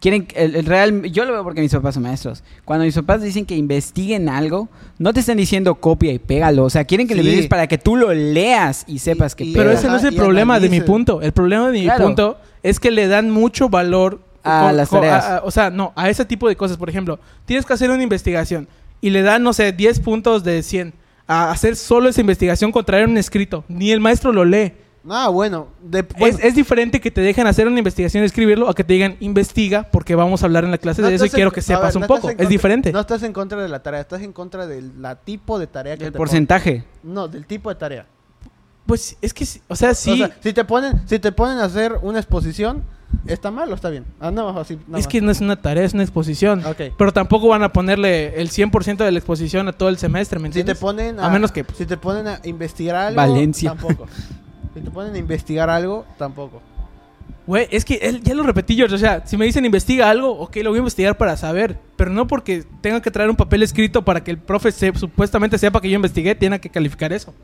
[0.00, 1.02] quieren que- el, el real.
[1.10, 2.42] Yo lo veo porque mis papás son maestros.
[2.64, 6.64] Cuando mis papás dicen que investiguen algo, no te están diciendo copia y pégalo.
[6.64, 7.28] O sea, quieren que le Sí.
[7.28, 10.14] investigues para que tú lo leas y sepas que y- Pero ese no es el
[10.14, 11.22] y problema de mi punto.
[11.22, 12.04] El problema de mi Claro.
[12.06, 15.24] punto es que le dan mucho valor A las tareas.
[15.24, 16.76] a- a- o sea, no, a ese tipo de cosas.
[16.76, 18.68] Por ejemplo, tienes que hacer una investigación
[19.00, 20.92] y le dan, no sé, 10 puntos de 100
[21.28, 23.64] a hacer solo esa investigación con traer un escrito.
[23.68, 24.72] Ni el maestro lo lee.
[25.08, 28.68] Ah, bueno, de, bueno, es, es diferente que te dejen hacer una investigación y escribirlo
[28.68, 31.26] a que te digan investiga porque vamos a hablar en la clase no de eso
[31.26, 32.30] y quiero que sepas ver, un no poco.
[32.30, 32.92] Es diferente.
[32.92, 35.96] No estás en contra de la tarea, estás en contra del la tipo de tarea
[35.96, 36.84] que el te porcentaje.
[37.02, 37.14] ponen.
[37.14, 38.06] No, del tipo de tarea.
[38.86, 40.12] Pues es que, o sea, sí.
[40.12, 42.82] O sea, si te ponen, si te ponen a hacer una exposición,
[43.26, 44.04] ¿está mal o está bien?
[44.20, 44.74] Ah, más así.
[44.74, 45.06] nada es más.
[45.08, 46.64] que no es una tarea, es una exposición.
[46.64, 46.80] Ok.
[46.96, 50.48] Pero tampoco van a ponerle el 100% de la exposición a todo el semestre, ¿me
[50.48, 50.80] Si te entiendes?
[50.80, 53.70] ponen A menos que, pues, si te ponen a investigar algo, Valencia.
[53.70, 54.06] tampoco.
[54.74, 56.60] si te ponen a investigar algo, tampoco.
[57.46, 58.86] Güey, es que él, ya lo repetí yo.
[58.86, 61.76] O sea, si me dicen investiga algo, ok, lo voy a investigar para saber.
[61.96, 65.58] Pero no porque tenga que traer un papel escrito para que el profe se- supuestamente
[65.58, 67.34] sepa que yo investigué, tiene que calificar eso.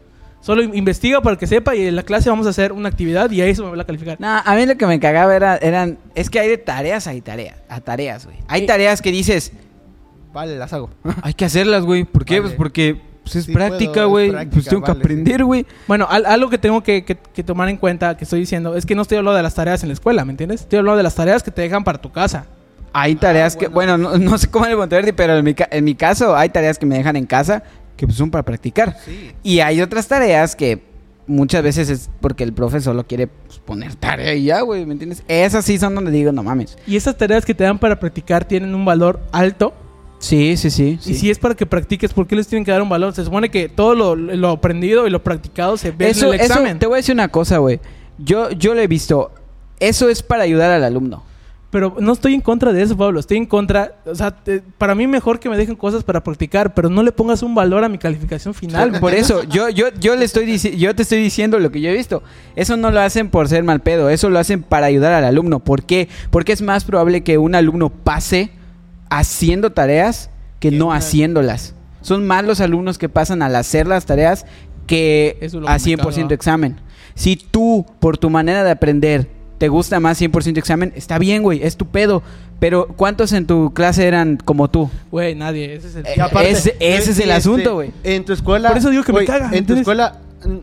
[0.40, 3.28] Solo in- investiga para que sepa y en la clase vamos a hacer una actividad
[3.32, 4.20] y a eso me va a calificar.
[4.20, 5.98] No, a mí lo que me cagaba era, eran.
[6.14, 7.56] Es que hay de tareas, hay tareas.
[7.68, 8.36] A tareas, güey.
[8.46, 9.52] Hay tareas que dices,
[10.32, 10.90] Vale, las hago.
[11.22, 12.04] hay que hacerlas, güey.
[12.04, 12.34] ¿Por qué?
[12.38, 12.42] Vale.
[12.50, 13.00] Pues porque
[13.32, 14.30] pues, es Sí práctica, güey.
[14.48, 15.66] Pues tengo que vale, aprender, güey.
[15.86, 18.84] Bueno, al- algo que tengo que, que- que tomar en cuenta, que estoy diciendo, es
[18.86, 20.62] que no estoy hablando de las tareas en la escuela, ¿me entiendes?
[20.62, 22.46] Estoy hablando de las tareas que te dejan para tu casa.
[22.92, 25.94] Hay tareas que, bueno, no, no sé cómo en el pero en mi, en mi
[25.94, 27.62] caso hay tareas que me dejan en casa
[27.96, 28.96] que pues, son para practicar.
[29.04, 29.32] Sí.
[29.42, 30.82] Y hay otras tareas que
[31.26, 34.92] muchas veces es porque el profe solo quiere pues, poner tarea y ya, güey, ¿me
[34.92, 35.22] entiendes?
[35.28, 36.78] Esas sí son donde digo, no mames.
[36.86, 39.74] Y esas tareas que te dan para practicar tienen un valor alto.
[40.18, 40.98] Sí, sí, sí.
[41.06, 43.14] Y si es para que practiques, ¿por qué les tienen que dar un valor?
[43.14, 46.40] Se supone que todo lo, lo aprendido y lo practicado se ve eso, en el
[46.40, 46.78] eso- examen.
[46.78, 47.80] te voy a decir una cosa, güey.
[48.18, 49.30] Yo, yo lo he visto.
[49.78, 51.22] Eso es para ayudar al alumno.
[51.70, 53.20] Pero no estoy en contra de eso, Pablo.
[53.20, 53.92] Estoy en contra.
[54.06, 57.12] O sea, te- para mí mejor que me dejen cosas para practicar, pero no le
[57.12, 58.98] pongas un valor a mi calificación final.
[58.98, 61.92] Por eso, yo, yo, yo le estoy yo te estoy diciendo lo que yo he
[61.92, 62.22] visto.
[62.56, 65.60] Eso no lo hacen por ser mal pedo, eso lo hacen para ayudar al alumno.
[65.60, 66.08] ¿Por qué?
[66.30, 68.50] Porque es más probable que un alumno pase
[69.10, 70.30] haciendo tareas
[70.60, 71.74] que no haciéndolas.
[72.02, 74.46] Son más los alumnos que pasan al hacer las tareas
[74.86, 76.34] que Eso a que me 100% caga.
[76.34, 76.76] examen.
[77.14, 79.28] Si tú, por tu manera de aprender,
[79.58, 82.22] te gusta más 100% examen, está bien, güey, es tu pedo.
[82.60, 84.90] Pero ¿cuántos en tu clase eran como tú?
[85.12, 85.74] Güey, nadie.
[85.74, 86.06] Ese es el.
[86.06, 87.92] Eh, aparte, ese- ese es el asunto, güey.
[88.02, 88.68] En tu escuela.
[88.68, 90.18] Por eso digo que me caga, En tu escuela,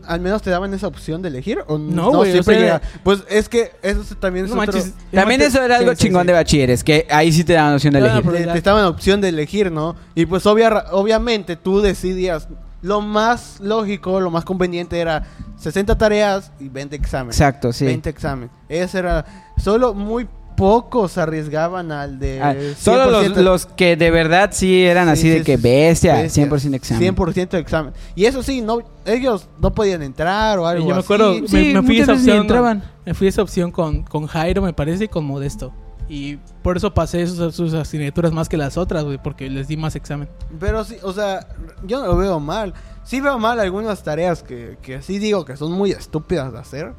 [0.06, 1.58] al menos te daban esa opción de elegir.
[1.66, 4.72] ¿o No, siempre sea, Pues es que eso es- también es No otro.
[4.72, 4.92] manches.
[5.12, 6.26] También eso era algo sí, sí, chingón sí.
[6.28, 8.22] de bachilleres, que ahí sí te daban opción de elegir.
[8.32, 9.96] te, te estaban opción de elegir, ¿no?
[10.14, 12.48] Y pues obvia, obviamente tú decidías.
[12.82, 15.24] Lo más lógico, lo más conveniente era
[15.58, 17.34] 60 tareas y 20 exámenes.
[17.40, 17.84] Exacto, sí.
[17.86, 18.50] 20 exámenes.
[18.68, 19.24] Ese era.
[19.56, 22.40] Solo muy pocos arriesgaban al de.
[22.42, 23.34] Ah, solo los, 100%.
[23.42, 26.46] los que de verdad sí eran Sí, así de que bestia, bestia.
[26.48, 27.14] 100% examen.
[27.14, 27.92] 100% examen.
[28.14, 31.04] Y eso sí, no, ellos no podían entrar o algo Yo me así.
[31.04, 32.38] acuerdo, Sí, me, me fui esa opción.
[32.38, 32.82] entraban.
[33.04, 35.72] Me fui esa opción con, con Jairo, me parece, y con Modesto.
[36.08, 39.76] Y por eso pasé sus, sus asignaturas más que las otras, güey, porque les di
[39.76, 40.28] más examen.
[40.60, 41.46] Pero sí, o sea,
[41.84, 42.74] yo no lo veo mal.
[43.04, 46.92] Sí veo mal algunas tareas que, que sí digo que son muy estúpidas de hacer.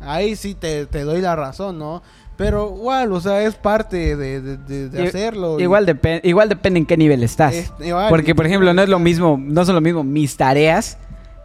[0.00, 2.02] Ahí sí te, te doy la razón, ¿no?
[2.38, 5.58] Pero igual, o sea, es parte de, de- de- hacerlo.
[5.58, 7.52] y- Igual, depe- igual depende en qué nivel estás.
[7.54, 10.36] Es- igual, Porque, por y- ejemplo, no es lo mismo, no son lo mismo mis
[10.36, 10.96] tareas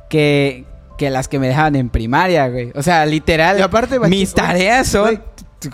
[0.10, 0.66] que,
[0.98, 2.72] que las que me dejaban en primaria, güey.
[2.76, 5.02] O sea, literal, Y aparte, mis tareas son...
[5.16, 5.20] güey,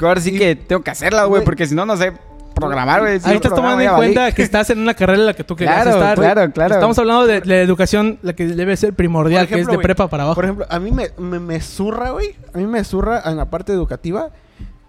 [0.07, 1.43] ahora sí y- que tengo que hacerlas, güey, güey.
[1.45, 2.13] porque si no, no sé
[2.55, 3.13] programar, güey.
[3.15, 5.55] Ahí no estás tomando en cuenta que estás en una carrera en la que tú
[5.55, 6.17] querías Claro, estar.
[6.17, 6.73] claro, claro.
[6.75, 9.77] Estamos hablando de la educación, la que debe ser primordial, Por que es ejemplo, de
[9.77, 10.35] güey, prepa para abajo.
[10.35, 12.35] Por ejemplo, a mí me, me, me zurra, güey.
[12.53, 14.29] A mí me zurra en la parte educativa.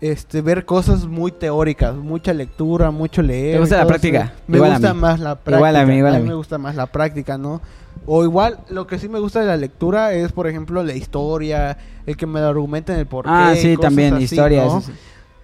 [0.00, 3.56] Este, ver cosas muy teóricas, mucha lectura, mucho leer.
[3.56, 4.32] ¿Te gusta la práctica?
[4.46, 5.56] Me Igual gusta más la práctica.
[5.56, 6.28] Igual a mí, igual a mí.
[6.28, 7.60] me gusta más la práctica, ¿no?
[8.06, 11.76] O igual, lo que sí me gusta de la lectura es, por ejemplo, la historia,
[12.06, 13.30] el que me lo argumenten el porqué.
[13.30, 14.64] Ah, sí, también, así, historia.
[14.64, 14.78] ¿no?
[14.78, 14.92] eso sí.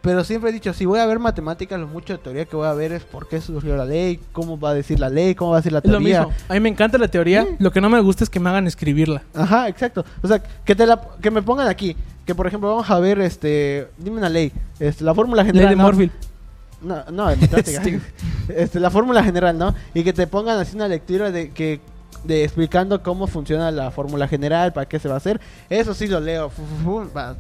[0.07, 2.69] Pero siempre he dicho, si voy a ver matemáticas, lo mucho de teoría que voy
[2.69, 5.51] a ver es por qué surgió la ley, cómo va a decir la ley, cómo
[5.51, 6.21] va a decir la Es lo teoría.
[6.21, 6.35] mismo.
[6.49, 7.43] A mí me encanta la teoría.
[7.43, 7.57] Sí.
[7.59, 9.25] Lo que no me gusta es que me hagan escribirla.
[9.35, 10.05] Ajá, exacto.
[10.23, 13.21] O sea, que te la, que me pongan aquí, que por ejemplo vamos a ver,
[13.21, 15.71] este, dime una ley, este, la fórmula Ley general.
[15.71, 15.83] de ¿no?
[15.83, 16.13] Morfield.
[16.83, 17.41] No, no, en
[18.49, 19.75] este, la fórmula general, ¿no?
[19.93, 21.81] Y que te pongan así una lectura de que
[22.27, 25.41] de explicando cómo funciona la fórmula general, para qué se va a hacer.
[25.71, 26.51] Eso sí lo leo.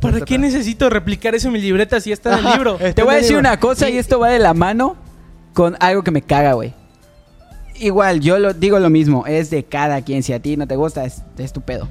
[0.01, 2.77] ¿Para qué necesito replicar eso en mi libreta si está en el libro?
[2.95, 4.97] Te voy a decir una cosa y esto va de la mano
[5.53, 6.75] con algo que me caga, güey.
[7.79, 10.23] Igual, yo lo digo lo mismo, es de cada quien.
[10.23, 11.89] Si a ti no te gusta, es, es tu pedo.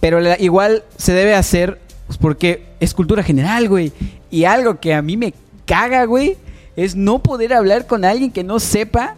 [0.00, 3.92] Pero la- igual se debe hacer pues, porque es cultura general, güey.
[4.30, 5.34] Y algo que a mí me
[5.64, 6.36] caga, güey,
[6.76, 9.16] es no poder hablar con alguien que no sepa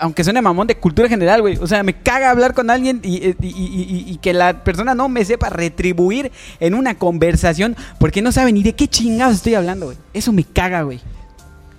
[0.00, 1.56] aunque suene mamón de cultura general, güey.
[1.58, 4.94] O sea, me caga hablar con alguien y, y- y- y- y que la persona
[4.94, 6.30] no me sepa retribuir
[6.60, 9.98] en una conversación porque no sabe ni de qué chingados estoy hablando, güey.
[10.14, 11.00] Eso me caga, güey.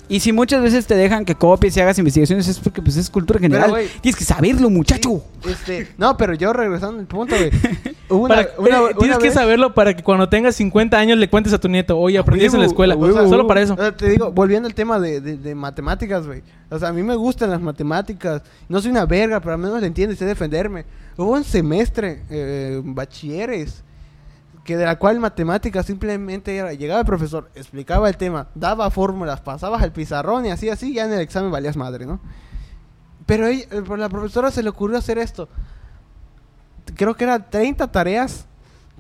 [0.10, 3.10] Y si muchas veces te dejan que copies y hagas investigaciones es porque pues es
[3.12, 3.70] cultura general.
[3.70, 5.24] güey, Tienes que saberlo, muchacho.
[5.48, 7.52] Este, no, pero yo regresando al punto, güey.
[8.10, 10.98] Hubo una- Para- una- eh, una tienes que vez- saberlo para que cuando tengas 50
[10.98, 12.96] años le cuentes a tu nieto, oye, aprendí eso en la escuela.
[12.96, 13.76] Solo para eso.
[13.76, 16.42] O sea, te digo, volviendo al tema de, de- de matemáticas, güey.
[16.72, 18.42] O sea, a mí me gustan las matemáticas.
[18.68, 20.86] No soy una verga, pero al menos le entiendo y sé defenderme.
[21.18, 23.84] Hubo un semestre, eh, bachilleres,
[24.70, 29.42] que de la cual matemáticas simplemente era, llegaba el profesor, explicaba el tema, daba fórmulas,
[29.42, 32.20] pasabas al pizarrón y así, así, ya en el examen valías madre, ¿no?
[33.26, 35.50] Pero ella- eh, la profesora se le ocurrió hacer esto.
[36.96, 38.46] Creo que eran 30 tareas,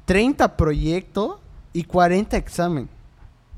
[0.06, 1.38] 30 proyectos
[1.72, 2.90] y 40 examen.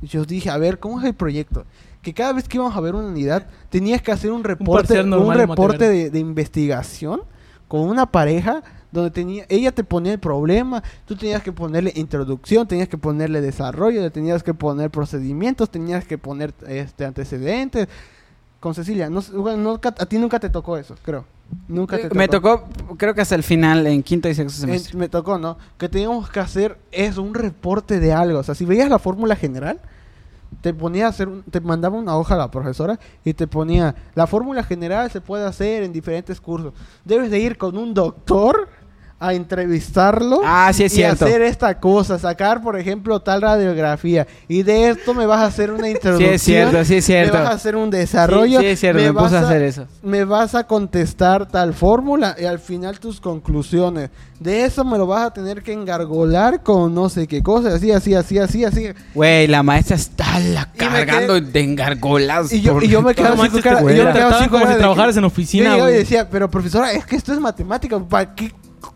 [0.02, 1.64] Y yo dije, a ver, ¿cómo es el proyecto?
[2.02, 5.28] Que cada vez que íbamos a ver una unidad, tenías que hacer un reporte, un,
[5.52, 7.22] reporte de investigación
[7.70, 12.68] con una pareja donde tenía, ella te ponía el problema, tú tenías que ponerle introducción,
[12.68, 17.88] tenías que ponerle desarrollo, tenías que poner procedimientos, tenías que poner este antecedentes.
[18.60, 19.20] Con Cecilia, no,
[19.84, 21.26] a ti nunca te tocó eso, creo.
[21.68, 22.16] Nunca te tocó.
[22.16, 22.64] Me tocó,
[22.98, 24.98] creo que hasta el final, en quinto y sexto En- semestre.
[25.00, 25.58] me tocó, ¿no?
[25.80, 28.38] Que teníamos que hacer eso, un reporte de algo.
[28.40, 29.80] O sea, si veías la fórmula general,
[30.62, 33.96] te ponía a hacer, un- te mandaba una hoja a la profesora y te ponía,
[34.14, 36.74] la fórmula general se puede hacer en diferentes cursos.
[37.04, 38.70] Debes de ir con un doctor
[39.22, 41.26] a entrevistarlo Ah, sí es y cierto.
[41.26, 44.26] hacer esta cosa, sacar, por ejemplo, tal radiografía.
[44.48, 46.34] Y de esto me vas a hacer una Sí introducción.
[46.34, 47.34] es cierto, sí es cierto.
[47.38, 48.60] Me vas a hacer un desarrollo.
[48.60, 49.86] Sí, sí es cierto, me, vas puse a hacer eso.
[50.02, 54.10] me vas a contestar tal fórmula y al final tus conclusiones.
[54.40, 57.92] De eso me lo vas a tener que engargolar con no sé qué cosa, así,
[57.92, 58.88] así, así, así, así.
[59.14, 62.52] Güey, la maestra está la me cargando quedé- de engargolados.
[62.52, 65.16] Y yo, y yo me quedaba No así cara, yo me así como si trabajaras
[65.18, 65.94] en oficina, Yo y güey.
[65.94, 68.52] decía, pero profesora, es que esto es matemática, ¿para qué?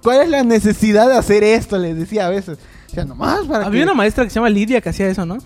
[0.05, 1.77] ¿Cuál es la necesidad de hacer esto?
[1.77, 2.57] Les decía a veces.
[2.91, 3.83] O sea, nomás para Había que...
[3.83, 5.37] una maestra que se llama Lidia que hacía eso, ¿no?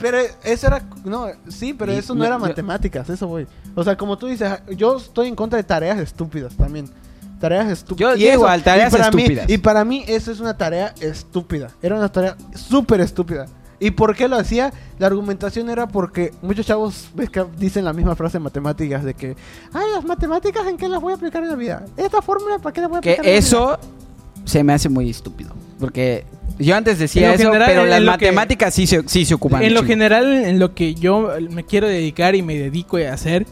[0.00, 3.46] Pero eso era, no, sí, pero Y- eso no, no, era yo- matemáticas, eso voy.
[3.76, 6.86] O sea, como tú dices, yo estoy en contra de tareas estúpidas también.
[7.40, 8.12] Tareas estúpidas.
[8.18, 9.46] Yo digo, igual, tareas y para estúpidas.
[9.48, 11.68] Mí, y para mí eso es una tarea estúpida.
[11.82, 13.46] Era una tarea súper estúpida.
[13.80, 14.72] ¿Y por qué lo hacía?
[14.98, 19.14] La argumentación era porque muchos chavos ves que dicen la misma frase en matemáticas de
[19.14, 19.36] que,
[19.72, 21.84] ay, las matemáticas en qué las voy a aplicar en la vida.
[21.96, 23.78] Esta fórmula, ¿para qué la voy a Que aplicar en la vida?" eso
[24.44, 25.52] se me hace muy estúpido.
[25.80, 26.24] Porque
[26.58, 29.62] yo antes decía eso, general, pero las que- matemáticas sí, se, sí se ocupan.
[29.62, 33.46] En lo general, en lo que yo me quiero dedicar y me dedico a hacer,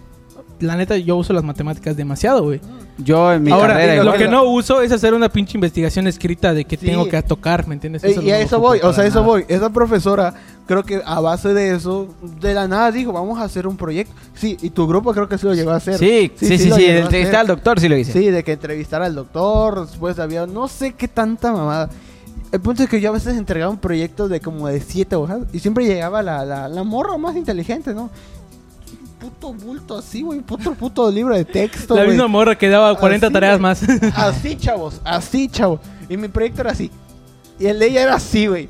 [0.62, 2.60] la neta, yo uso las matemáticas demasiado, güey.
[2.98, 4.18] Yo en mi Ahora, carrera lo igual.
[4.18, 6.86] que no uso es hacer una pinche investigación escrita de que Sí.
[6.86, 8.02] tengo que tocar, ¿me entiendes?
[8.04, 9.26] No y a eso voy, o sea, a eso nada.
[9.26, 9.44] voy.
[9.48, 10.34] Esa profesora,
[10.66, 12.08] creo que a base de eso,
[12.40, 14.14] de la nada dijo, vamos a hacer un proyecto.
[14.34, 15.98] Sí, y tu grupo creo que sí lo llegó a hacer.
[15.98, 18.12] Sí, sí, sí, sí, a entrevistar al doctor sí lo hice.
[18.12, 21.88] Sí, de que entrevistara al doctor, después había no sé qué tanta mamada.
[22.52, 25.38] el punto es que yo a veces entregaba un proyecto de como de siete hojas
[25.54, 28.10] y siempre llegaba la, la, la morra más inteligente, ¿no?
[29.22, 32.16] Puto bulto así, güey, puto puto libro de texto, La güey.
[32.16, 33.62] misma morra que daba 40 Así, tareas güey.
[33.62, 33.82] más.
[34.16, 35.80] Así, chavos, así, chavos.
[36.08, 36.90] Y mi proyecto era así.
[37.60, 38.68] Y el de ella era así, güey.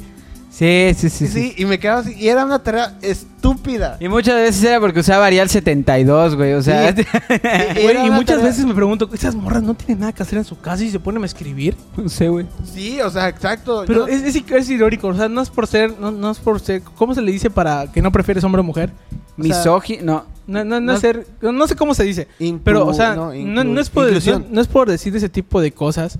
[0.51, 1.55] Sí, sí, Sí, sí, sí.
[1.57, 2.13] y me quedaba así.
[2.15, 3.97] Y era una tarea estúpida.
[4.01, 6.53] Y muchas veces era porque usaba Arial 72, güey.
[6.53, 7.03] O sea, Sí.
[7.29, 10.37] Güey, Era y muchas tarea- veces me pregunto, ¿esas morras no tienen nada que hacer
[10.37, 11.75] en su casa y se ponen a escribir?
[11.97, 12.45] no sé, güey.
[12.71, 13.85] Sí, o sea, exacto.
[13.87, 16.39] Pero Yo- es, es, es irónico, o sea, no es por ser, no, no es
[16.39, 18.91] por ser, ¿cómo se le dice para que no prefieres hombre o mujer?
[19.39, 20.65] O sea, Misógino, no.
[20.65, 23.35] No, no, no, ser, no sé cómo se dice, Intu- pero, o sea, no, no,
[23.35, 24.05] inclu- no es por,
[24.39, 26.19] no, no es por decir ese tipo de cosas,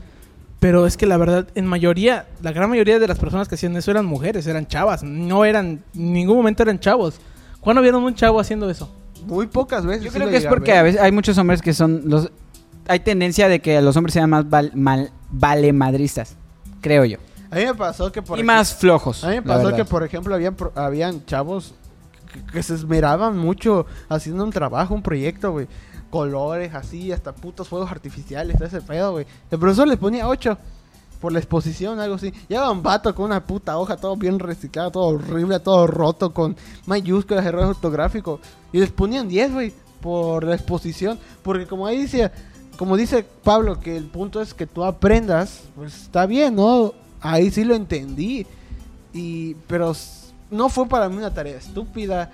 [0.61, 3.77] pero es que la verdad, en mayoría, la gran mayoría de las personas que hacían
[3.77, 7.17] eso eran mujeres, eran chavas, no eran, en ningún momento eran chavos.
[7.61, 8.89] ¿Cuándo vieron un chavo haciendo eso?
[9.27, 10.05] Muy pocas veces.
[10.05, 12.31] Yo creo que es porque a veces hay muchos hombres que son los...
[12.89, 16.35] Hay tendencia de que los hombres sean más val- mal, valemadristas,
[16.81, 17.19] creo yo.
[17.51, 19.23] A mí me pasó que por y ej- más flojos.
[19.25, 21.75] A mí me pasó que, por ejemplo, habían, habían chavos
[22.33, 25.69] que, que se esmeraban mucho haciendo un trabajo, un proyecto, güey.
[26.11, 29.27] Colores, así, hasta putos fuegos artificiales, ese pedo, güey.
[29.51, 30.59] El profesor les ponía 8
[31.23, 32.33] por la exposición, algo así.
[32.49, 36.57] Llegaba un vato con una puta hoja, todo bien reciclado, todo horrible, todo roto, con
[36.85, 38.41] mayúsculas, errores ortográficos.
[38.73, 41.19] Y les ponían 10, güey, por la exposición.
[41.45, 42.33] Porque como ahí dice,
[42.77, 46.93] como dice Pablo, que el punto es que tú aprendas, pues está bien, ¿no?
[47.21, 48.45] Ahí sí lo entendí.
[49.15, 49.95] Y, pero
[50.53, 52.31] no fue para mí una tarea estúpida.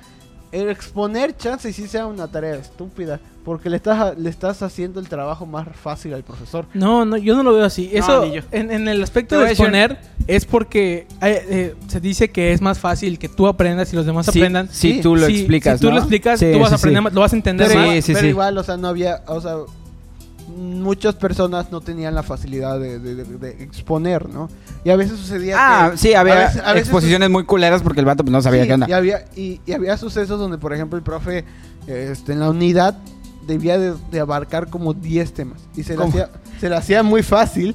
[0.51, 3.21] El exponer chance y sí sea una tarea estúpida.
[3.45, 6.67] Porque le estás, le estás haciendo el trabajo más fácil al profesor.
[6.75, 7.91] No, no, yo no lo veo así.
[7.95, 12.53] No, Eso, en, en el aspecto de exponer, es porque eh, eh, se dice que
[12.53, 14.69] es más fácil que tú aprendas y los demás Sí, aprendan.
[14.71, 15.01] Si Sí.
[15.01, 15.95] tú lo Si- explicas, Si tú ¿no?
[15.97, 17.05] lo explicas, Sí, tú vas sí, a aprender, sí.
[17.05, 17.87] más, lo vas a entender Pero, Sí, más.
[17.89, 18.29] igual, sí, pero sí.
[18.29, 19.55] igual, o sea, no había, o sea,
[20.59, 24.49] muchas personas no tenían la facilidad de, de- de- de exponer, ¿no?
[24.85, 27.83] Y a veces sucedía Ah, que- sí, había a veces- a veces exposiciones muy culeras
[27.83, 28.87] porque el vato pues, no sabía Sí, qué onda.
[28.89, 31.45] Y había, y, y había sucesos donde, por ejemplo, el profe
[31.87, 32.99] este, en la unidad
[33.47, 35.61] debía de, abarcar como 10 temas.
[35.77, 36.29] Y se le, hacía,
[36.61, 37.75] se le hacía muy fácil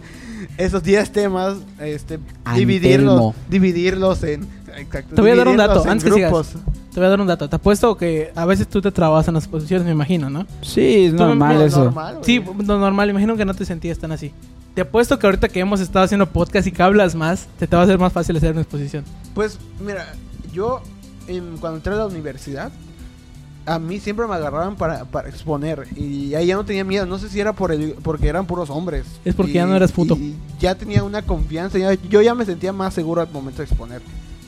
[0.57, 2.57] esos 10 temas, este, Antelmo.
[2.57, 4.43] dividirlos, dividirlos en...
[4.77, 6.53] exacto, Te voy a dar un dato, antes que sigas.
[6.93, 7.49] Te voy a dar un dato.
[7.49, 10.45] Te apuesto que a veces tú te trabas en las exposiciones, me imagino, ¿no?
[10.61, 11.83] Sí, es normal no, eso.
[11.85, 12.19] normal.
[12.21, 13.09] Sí, lo normal.
[13.09, 14.31] Imagino que no te sentías tan así.
[14.75, 17.75] Te apuesto que ahorita que hemos estado haciendo podcast y que hablas más, te, te
[17.75, 19.03] va a ser más fácil hacer una exposición.
[19.33, 20.05] Pues, mira,
[20.51, 20.81] yo
[21.27, 22.71] en- cuando entré a la universidad,
[23.65, 25.87] a mí siempre me agarraban para, para exponer.
[25.95, 27.05] Y ahí ya no tenía miedo.
[27.05, 29.05] No sé si era por el, porque eran puros hombres.
[29.25, 30.15] Es porque Y- ya no eras puto.
[30.15, 31.77] y ya tenía una confianza.
[31.79, 34.01] ya- yo ya me sentía más seguro al momento de exponer.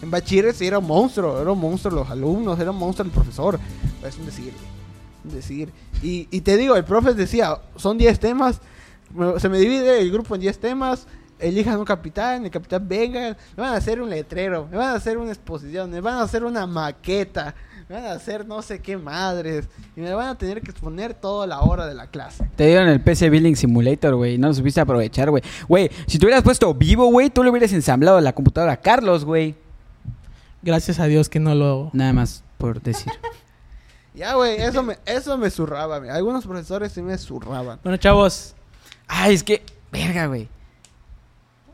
[0.05, 1.41] En bachilleres era un monstruo.
[1.41, 2.59] Era un monstruo los alumnos.
[2.59, 3.59] Era un monstruo el profesor.
[4.07, 4.53] Es un decir.
[5.23, 5.71] un decir.
[6.03, 8.61] Y, te digo, el profe decía, son 10 temas.
[9.39, 11.07] Se me divide el grupo en 10 temas.
[11.39, 14.93] Elijan un capitán, el capitán venga, me van a hacer un letrero, me van a
[14.93, 17.53] hacer una exposición, me van a hacer una maqueta,
[17.89, 21.13] me van a hacer no sé qué madres, y me van a tener que exponer
[21.13, 22.49] toda la hora de la clase.
[22.55, 24.37] Te dieron el PC Building Simulator, güey.
[24.37, 25.43] No lo supiste aprovechar, güey.
[25.67, 29.25] Güey, si tú hubieras puesto vivo, güey, tú le hubieras ensamblado la computadora a Carlos,
[29.25, 29.55] güey.
[30.65, 31.91] Gracias a Dios que no lo...
[31.93, 33.13] Nada más por decir.
[34.15, 35.99] Ya, güey, eso me, eso me zurraba.
[35.99, 37.79] me- Algunos profesores sí me zurraban.
[37.83, 38.55] Bueno, chavos,
[39.09, 39.61] Ay, es que,
[39.91, 40.47] verga, güey.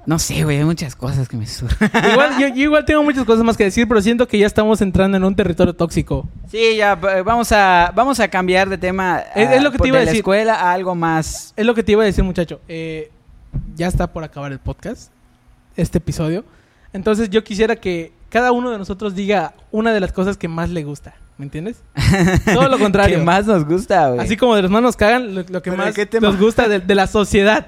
[0.08, 1.78] No sé, güey, hay muchas cosas que me surran.
[2.12, 4.82] igual, yo, yo igual tengo muchas cosas más que decir, pero siento que ya estamos
[4.82, 6.28] entrando en un territorio tóxico.
[6.50, 9.20] Sí, ya, eh, vamos a, vamos a cambiar de tema.
[9.36, 10.22] Es- ah, es lo que te por- iba a de la decir.
[10.22, 11.54] escuela a algo más.
[11.56, 12.60] Es lo que te iba a decir, muchacho.
[12.68, 13.12] Eh,
[13.76, 15.12] ya está por acabar el podcast,
[15.76, 16.44] este episodio.
[16.92, 20.70] Entonces yo quisiera que cada uno de nosotros diga una de las cosas que más
[20.70, 21.14] le gusta.
[21.38, 21.82] ¿Me entiendes?
[22.54, 23.18] Todo lo contrario.
[23.20, 24.20] que más nos gusta, güey.
[24.22, 26.96] Así como de los manos cagan, lo, lo que ¿Pero más nos gusta de, de
[26.96, 27.66] la sociedad.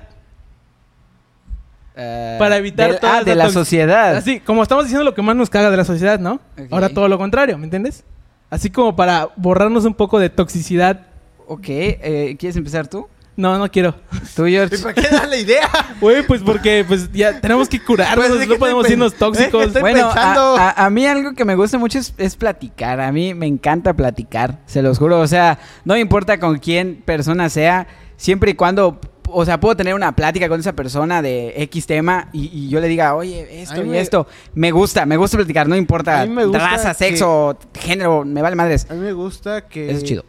[1.95, 4.15] Eh, para evitar del- toda Ah, de la sociedad.
[4.15, 6.39] Así, como estamos diciendo lo que más nos caga de la sociedad, ¿no?
[6.71, 8.03] Ahora todo lo contrario, ¿me entiendes?
[8.49, 11.07] Así como para borrarnos un poco de toxicidad.
[11.47, 13.07] Ok, eh, ¿quieres empezar tú?
[13.35, 13.95] No, no quiero.
[14.35, 14.75] Tú, George.
[14.75, 15.67] ¿Y para qué darle idea?
[15.99, 19.45] Güey, pues porque pues ya tenemos que curarnos, Pues, ¿de qué no podemos irnos tóxicos.
[19.47, 22.35] es que estoy Bueno, a, a- a mí algo que me gusta mucho es, es
[22.35, 22.99] platicar.
[23.01, 25.19] A mí me encanta platicar, se los juro.
[25.19, 29.75] O sea, no me importa con quién persona sea, siempre y cuando, o sea, puedo
[29.75, 33.63] tener una plática con esa persona de X tema y, y yo le diga, oye,
[33.63, 34.27] esto y me- esto.
[34.53, 38.85] Me gusta, me gusta platicar, no importa raza, que- sexo, género, me vale madres.
[38.91, 39.89] A mí me gusta que...
[39.89, 40.23] Eso es chido.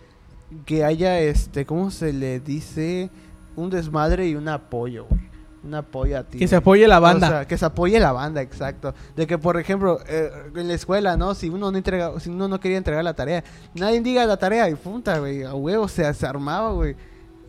[0.67, 3.11] Que haya, este, ¿cómo se le dice?
[3.57, 5.21] Un desmadre y un apoyo, güey.
[5.65, 6.39] Un apoyo a ti.
[6.39, 7.27] Que se apoye la banda.
[7.27, 8.95] O sea, que se apoye la banda, exacto.
[9.17, 11.35] De que, por ejemplo, eh, en la escuela, ¿no?
[11.35, 13.43] Si uno no entrega, si uno no quería entregar la tarea,
[13.75, 15.43] nadie diga la tarea y punta, güey.
[15.43, 16.95] A huevo se, se armaba, güey.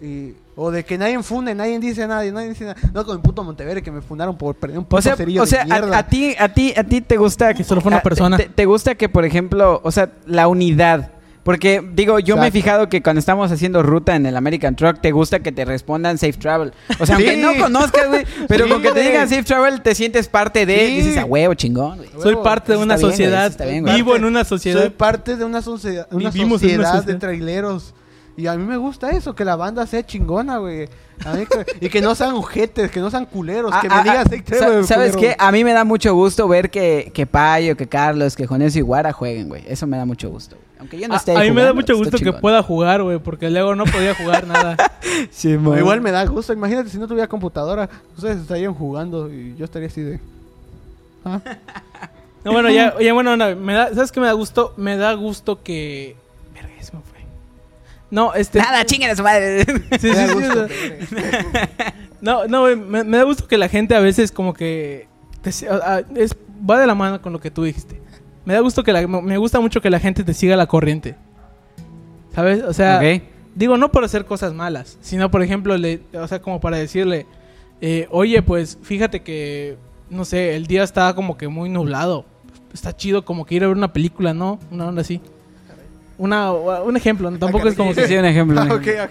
[0.01, 2.78] Y, o de que nadie funde, nadie dice nada, nadie dice nada.
[2.93, 5.45] No con el puto Monteverde que me fundaron por perder un puto O sea, o
[5.45, 8.03] sea a, a ti, a ti, a ti te gusta Que solo fue una a-
[8.03, 8.38] persona.
[8.38, 11.12] Te, te gusta que, por ejemplo, o sea, la unidad.
[11.46, 15.00] Porque, digo, yo me he fijado que cuando estamos haciendo ruta en el American Truck,
[15.00, 16.74] te gusta que te respondan safe travel.
[17.00, 17.28] O sea, Sí.
[17.28, 20.66] aunque no conozcas, güey, pero Sí, con que te digan safe travel, te sientes parte
[20.66, 20.96] de, Sí.
[20.96, 22.10] dices, a huevo, chingón, güey.
[22.20, 23.52] Soy parte de una bien, sociedad.
[23.64, 23.96] bien, güey.
[23.96, 24.91] Vivo en una Soy sociedad.
[24.93, 27.93] parte de una, sociedad, una Vivimos en una sociedad de traileros.
[28.38, 30.89] Y a mí me gusta eso, que la banda sea chingona, güey.
[30.89, 34.18] Que- y que no sean ojetes, que no sean culeros, que Ah, me ah, digan
[34.26, 35.36] ah, "Hey, sa- Trevor, ¿Sabes culero".
[35.36, 35.36] qué?
[35.39, 38.82] A mí me da mucho gusto ver que, que Payo, que Carlos, que Jones y
[38.82, 39.64] Guara jueguen, güey.
[39.68, 40.58] Eso me da mucho gusto.
[40.88, 40.94] Güey.
[40.94, 42.24] Aunque yo no A, esté a ahí mí me da jugando, mucho está gusto que
[42.26, 42.42] chingón.
[42.42, 44.78] pueda jugar, güey, porque luego no podía jugar nada.
[45.32, 45.78] Sí, mo.
[45.78, 46.54] igual me da gusto.
[46.54, 50.20] Imagínate si no tuviera computadora, ustedes estarían jugando y yo estaría así de.
[51.24, 51.40] ¿Ah?
[52.44, 54.76] No, bueno, ya, ya bueno, no, me da, ¿sabes qué me da gusto?
[54.78, 56.16] Me da gusto que...
[56.54, 57.18] Verga, ya se me fue.
[58.12, 58.60] No, este...
[58.60, 59.66] Nada, chinguen a su madre.
[59.66, 60.64] Sí, Me sí, da sí, gusto.
[60.66, 60.68] o
[61.08, 65.08] sea, No, no, güey, me, me da gusto que la gente a veces como que...
[65.42, 66.36] te si- a- a- es,
[66.70, 68.00] va de la mano con lo que tú dijiste.
[68.46, 71.16] Me da gusto que la, me gusta mucho que la gente te siga la corriente.
[72.34, 72.64] ¿Sabes?
[72.64, 73.02] O sea,
[73.56, 77.26] digo, no por hacer cosas malas, sino por ejemplo, le, o sea, como para decirle,
[77.82, 79.78] eh, oye, pues fíjate que,
[80.10, 82.26] no sé, el día está como que muy nublado.
[82.74, 84.60] Está chido como que ir a ver una película, ¿no?
[84.70, 85.22] Una onda así.
[86.18, 87.39] Una, un ejemplo, ¿no?
[87.39, 88.08] tampoco es como Sí, que...
[88.08, 88.62] sí, un ejemplo.
[88.62, 88.70] un
[89.00, 89.10] Ah.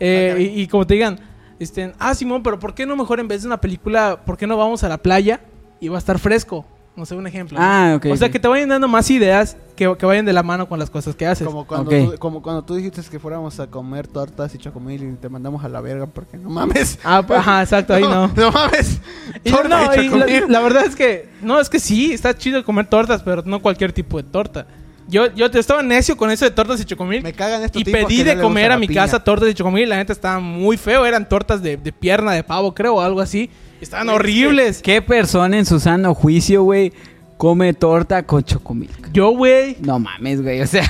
[0.00, 1.18] Eh, y, y como te digan,
[1.58, 4.46] este, ah, Simón, pero ¿por qué no mejor en vez de una película, ¿por qué
[4.46, 5.40] no vamos a la playa
[5.80, 6.66] y va a estar fresco?
[6.94, 7.58] No sé, un ejemplo.
[7.60, 8.06] Ah, ok.
[8.12, 10.78] o sea, que te vayan dando más ideas que, que vayan de la mano con
[10.78, 11.46] las cosas que haces.
[11.46, 15.12] Como cuando, tú, como cuando tú dijiste que fuéramos a comer tortas y chocomil y
[15.16, 16.98] te mandamos a la verga porque no mames.
[17.02, 18.28] Ah, pues, ajá, exacto, ahí no.
[18.28, 19.00] No mames.
[19.42, 20.44] Y Torta no, y y la, chocomil.
[20.52, 23.92] la verdad es que, no, es que sí, está chido comer tortas, pero no cualquier
[23.92, 24.66] tipo de torta.
[25.08, 27.22] Yo, yo te estaba necio con eso de tortas y chocomil.
[27.22, 29.02] Me cagan estos Y tipos pedí que de comer a mi piña.
[29.02, 29.88] casa tortas de chocomil.
[29.88, 31.04] La neta estaba muy feo.
[31.06, 33.50] Eran tortas de, de pierna de pavo, creo, o algo así.
[33.82, 34.80] Estaban horribles.
[34.80, 36.92] ¿Qué persona en su sano juicio, güey,
[37.36, 39.10] come torta con chocomilk?
[39.12, 39.76] Yo, güey.
[39.80, 40.60] No mames, güey.
[40.62, 40.84] O sea,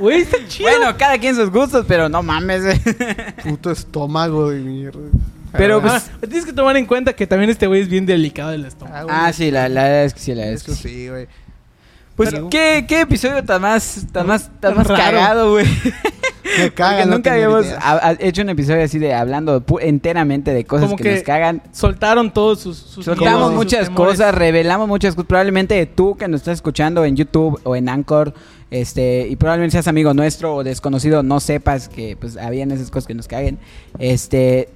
[0.00, 0.68] Güey, está chido.
[0.68, 2.80] bueno, cada quien sus gustos, pero no mames, güey.
[3.42, 5.00] Puto estómago de mierda.
[5.52, 8.06] Pero, Ah, pues, Ah, tienes que tomar en cuenta que también este güey es bien
[8.06, 9.08] delicado del estómago.
[9.08, 10.88] güey, Ah, sí, la, la verdad es que sí, la verdad es que Eso sí.
[10.88, 11.26] sí, güey.
[12.20, 15.00] Pues, Pero- ¿qué, ¿qué episodio tan más, tan más, tan más raro.
[15.18, 15.64] cagado, güey?
[16.44, 17.08] Me Porque cagan.
[17.08, 17.64] no nunca habíamos
[18.18, 21.62] hecho un episodio así de hablando enteramente de cosas que, que nos cagan.
[21.72, 25.28] Soltaron todos sus, sus Soltamos sus muchas cosas, revelamos muchas cosas.
[25.28, 28.34] Probablemente tú que nos estás escuchando en YouTube o en Anchor,
[28.70, 33.06] este, y probablemente seas amigo nuestro o desconocido, no sepas que pues habían esas cosas
[33.06, 33.58] que nos caguen.
[33.98, 34.68] Este,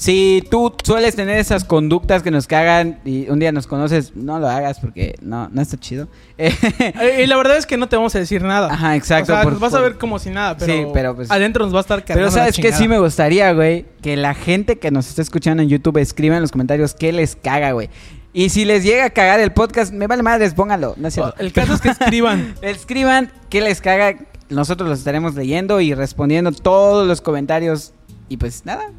[0.00, 4.38] si tú sueles tener esas conductas que nos cagan y un día nos conoces, no
[4.38, 6.08] lo hagas porque no, no está chido.
[6.38, 8.72] Eh, y la verdad es que no te vamos a decir nada.
[8.72, 9.34] Ajá, exacto.
[9.34, 11.66] O sea, por- nos vas a ver como si nada, pero, Sí, pero, pues- adentro
[11.66, 14.78] nos va a estar cargando Pero sabes que sí me gustaría, güey, que la gente
[14.78, 17.90] que nos está escuchando en YouTube escriba en los comentarios qué les caga, güey.
[18.32, 20.94] Y si les llega a cagar el podcast, me vale madres, pónganlo.
[20.96, 21.34] No cierto.
[21.38, 22.54] El caso es que escriban.
[22.62, 24.16] Escriban qué les caga.
[24.48, 27.92] Nosotros los estaremos leyendo y respondiendo todos los comentarios.
[28.30, 28.92] Y pues nada.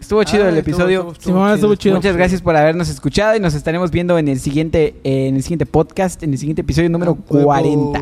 [0.00, 1.00] Estuvo chido Ah, el estuvo- episodio.
[1.12, 1.96] estuvo- Sí, mamá, estuvo chido.
[1.96, 5.66] Muchas gracias por habernos escuchado y nos estaremos viendo en el siguiente en el siguiente
[5.66, 8.00] podcast, en el siguiente episodio número Huevo, 40.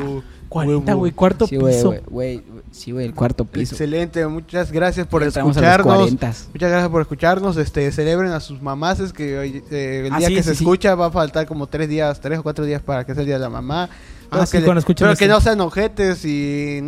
[0.49, 0.99] 40, huevo.
[1.01, 1.89] güey, cuarto Sí, piso.
[1.89, 3.75] güey, güey, sí, güey, el cuarto piso.
[3.75, 5.83] Excelente, muchas gracias por escucharnos.
[5.83, 6.27] 40.
[6.53, 7.57] Muchas gracias por escucharnos.
[7.57, 9.01] Este, celebren a sus mamás.
[9.01, 10.63] Es que hoy, eh, el Ah, día sí, que sí, se sí.
[10.65, 13.27] escucha va a faltar como tres días, tres o cuatro días para que sea el
[13.27, 13.89] día de la mamá.
[14.25, 15.35] Ah, Pero sí, que, cuando escuchen pero que esto.
[15.35, 16.79] no sean ojetes y,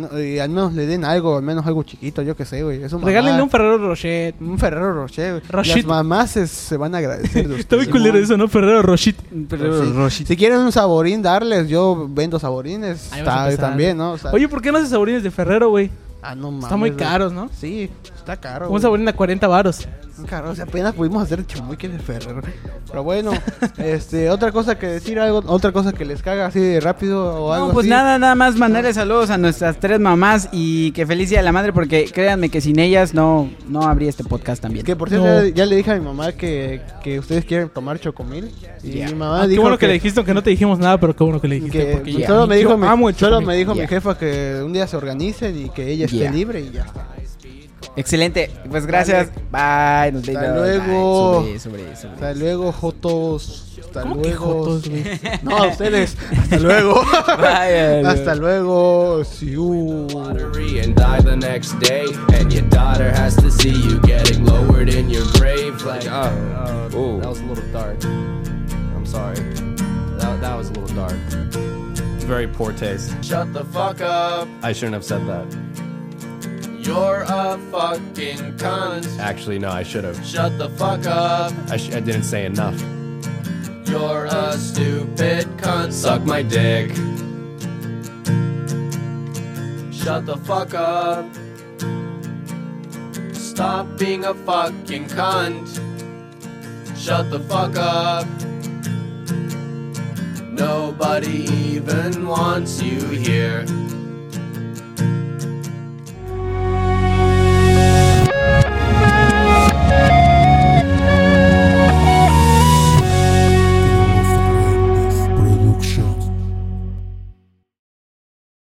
[0.41, 2.81] al menos le den algo, al menos algo chiquito, yo que sé, güey.
[2.87, 4.35] Regálenle un Ferrero Rocher.
[4.39, 5.41] Un Ferrero Rocher.
[5.51, 8.47] Las mamás se, se van a agradecer de Está muy culero eso, ¿no?
[8.47, 9.15] Ferrero Rocher.
[10.09, 10.25] Sí.
[10.25, 13.09] Si quieren un saborín darles, yo vendo saborines.
[13.57, 14.13] También, ¿no?
[14.13, 15.89] O sea, Oye, ¿por qué no haces saborines de Ferrero, güey?
[16.31, 16.99] Ah, no mames, Están muy güey.
[16.99, 17.49] caros, ¿no?
[17.59, 18.65] Sí, está caro.
[18.65, 18.81] Un güey.
[18.81, 19.87] saborín a 40 varos.
[20.27, 22.41] Caro, o sea, apenas pudimos hacer chamuique de Ferrero.
[22.89, 23.31] Pero bueno,
[23.77, 27.53] este, otra cosa que decir, algo, otra cosa que les caga así de rápido o
[27.53, 27.91] algo No, pues así.
[27.91, 31.51] nada, nada más mandarle saludos a nuestras tres mamás y que feliz día de la
[31.51, 34.83] madre porque créanme que sin ellas no, no habría este podcast también.
[34.85, 35.43] Que por cierto, No.
[35.45, 38.51] ya, ya le dije a mi mamá que, que ustedes quieren tomar chocomil.
[38.83, 39.07] Y Ya.
[39.09, 40.99] mi mamá Ah, qué dijo bueno que, que, le dijiste, aunque no te dijimos nada,
[40.99, 41.77] pero qué bueno que le dijiste.
[41.77, 44.73] que porque ya- solo me yo dijo, mi, solo me dijo mi jefa que un
[44.73, 47.05] día se organicen y que ella esté Libre y ya está.
[47.95, 49.29] Excelente, pues gracias.
[49.51, 50.57] Bye, nos Hasta vemos.
[50.57, 51.41] luego.
[51.41, 51.59] Bye.
[51.59, 52.13] Sobre, sobre, sobre.
[52.13, 53.63] Hasta luego, Jotos.
[53.79, 54.45] Hasta ¿Cómo que luego.
[54.65, 54.89] jotos?
[55.43, 56.15] No, a ustedes.
[56.37, 56.93] Hasta luego.
[57.37, 59.23] Bye, Hasta luego.
[59.23, 60.07] See you.
[60.13, 62.05] lottery and die the next day.
[62.35, 65.81] And your daughter has to see you getting lowered in your grave.
[65.83, 68.03] Like, oh, oh, that was a little dark.
[68.03, 69.35] I'm sorry.
[70.19, 71.17] That, that was a little dark.
[72.27, 73.13] Very poor taste.
[73.23, 74.47] Shut the fuck up.
[74.61, 75.45] I shouldn't have said that.
[76.87, 79.19] You're a fucking cunt.
[79.19, 80.25] Actually, no, I should have.
[80.25, 81.51] Shut the fuck up.
[81.69, 82.81] I, sh- I didn't say enough.
[83.85, 85.91] You're a stupid cunt.
[85.91, 86.91] Suck my dick.
[89.91, 91.25] Shut the fuck up.
[93.35, 95.67] Stop being a fucking cunt.
[96.97, 98.25] Shut the fuck up.
[100.53, 103.65] Nobody even wants you here.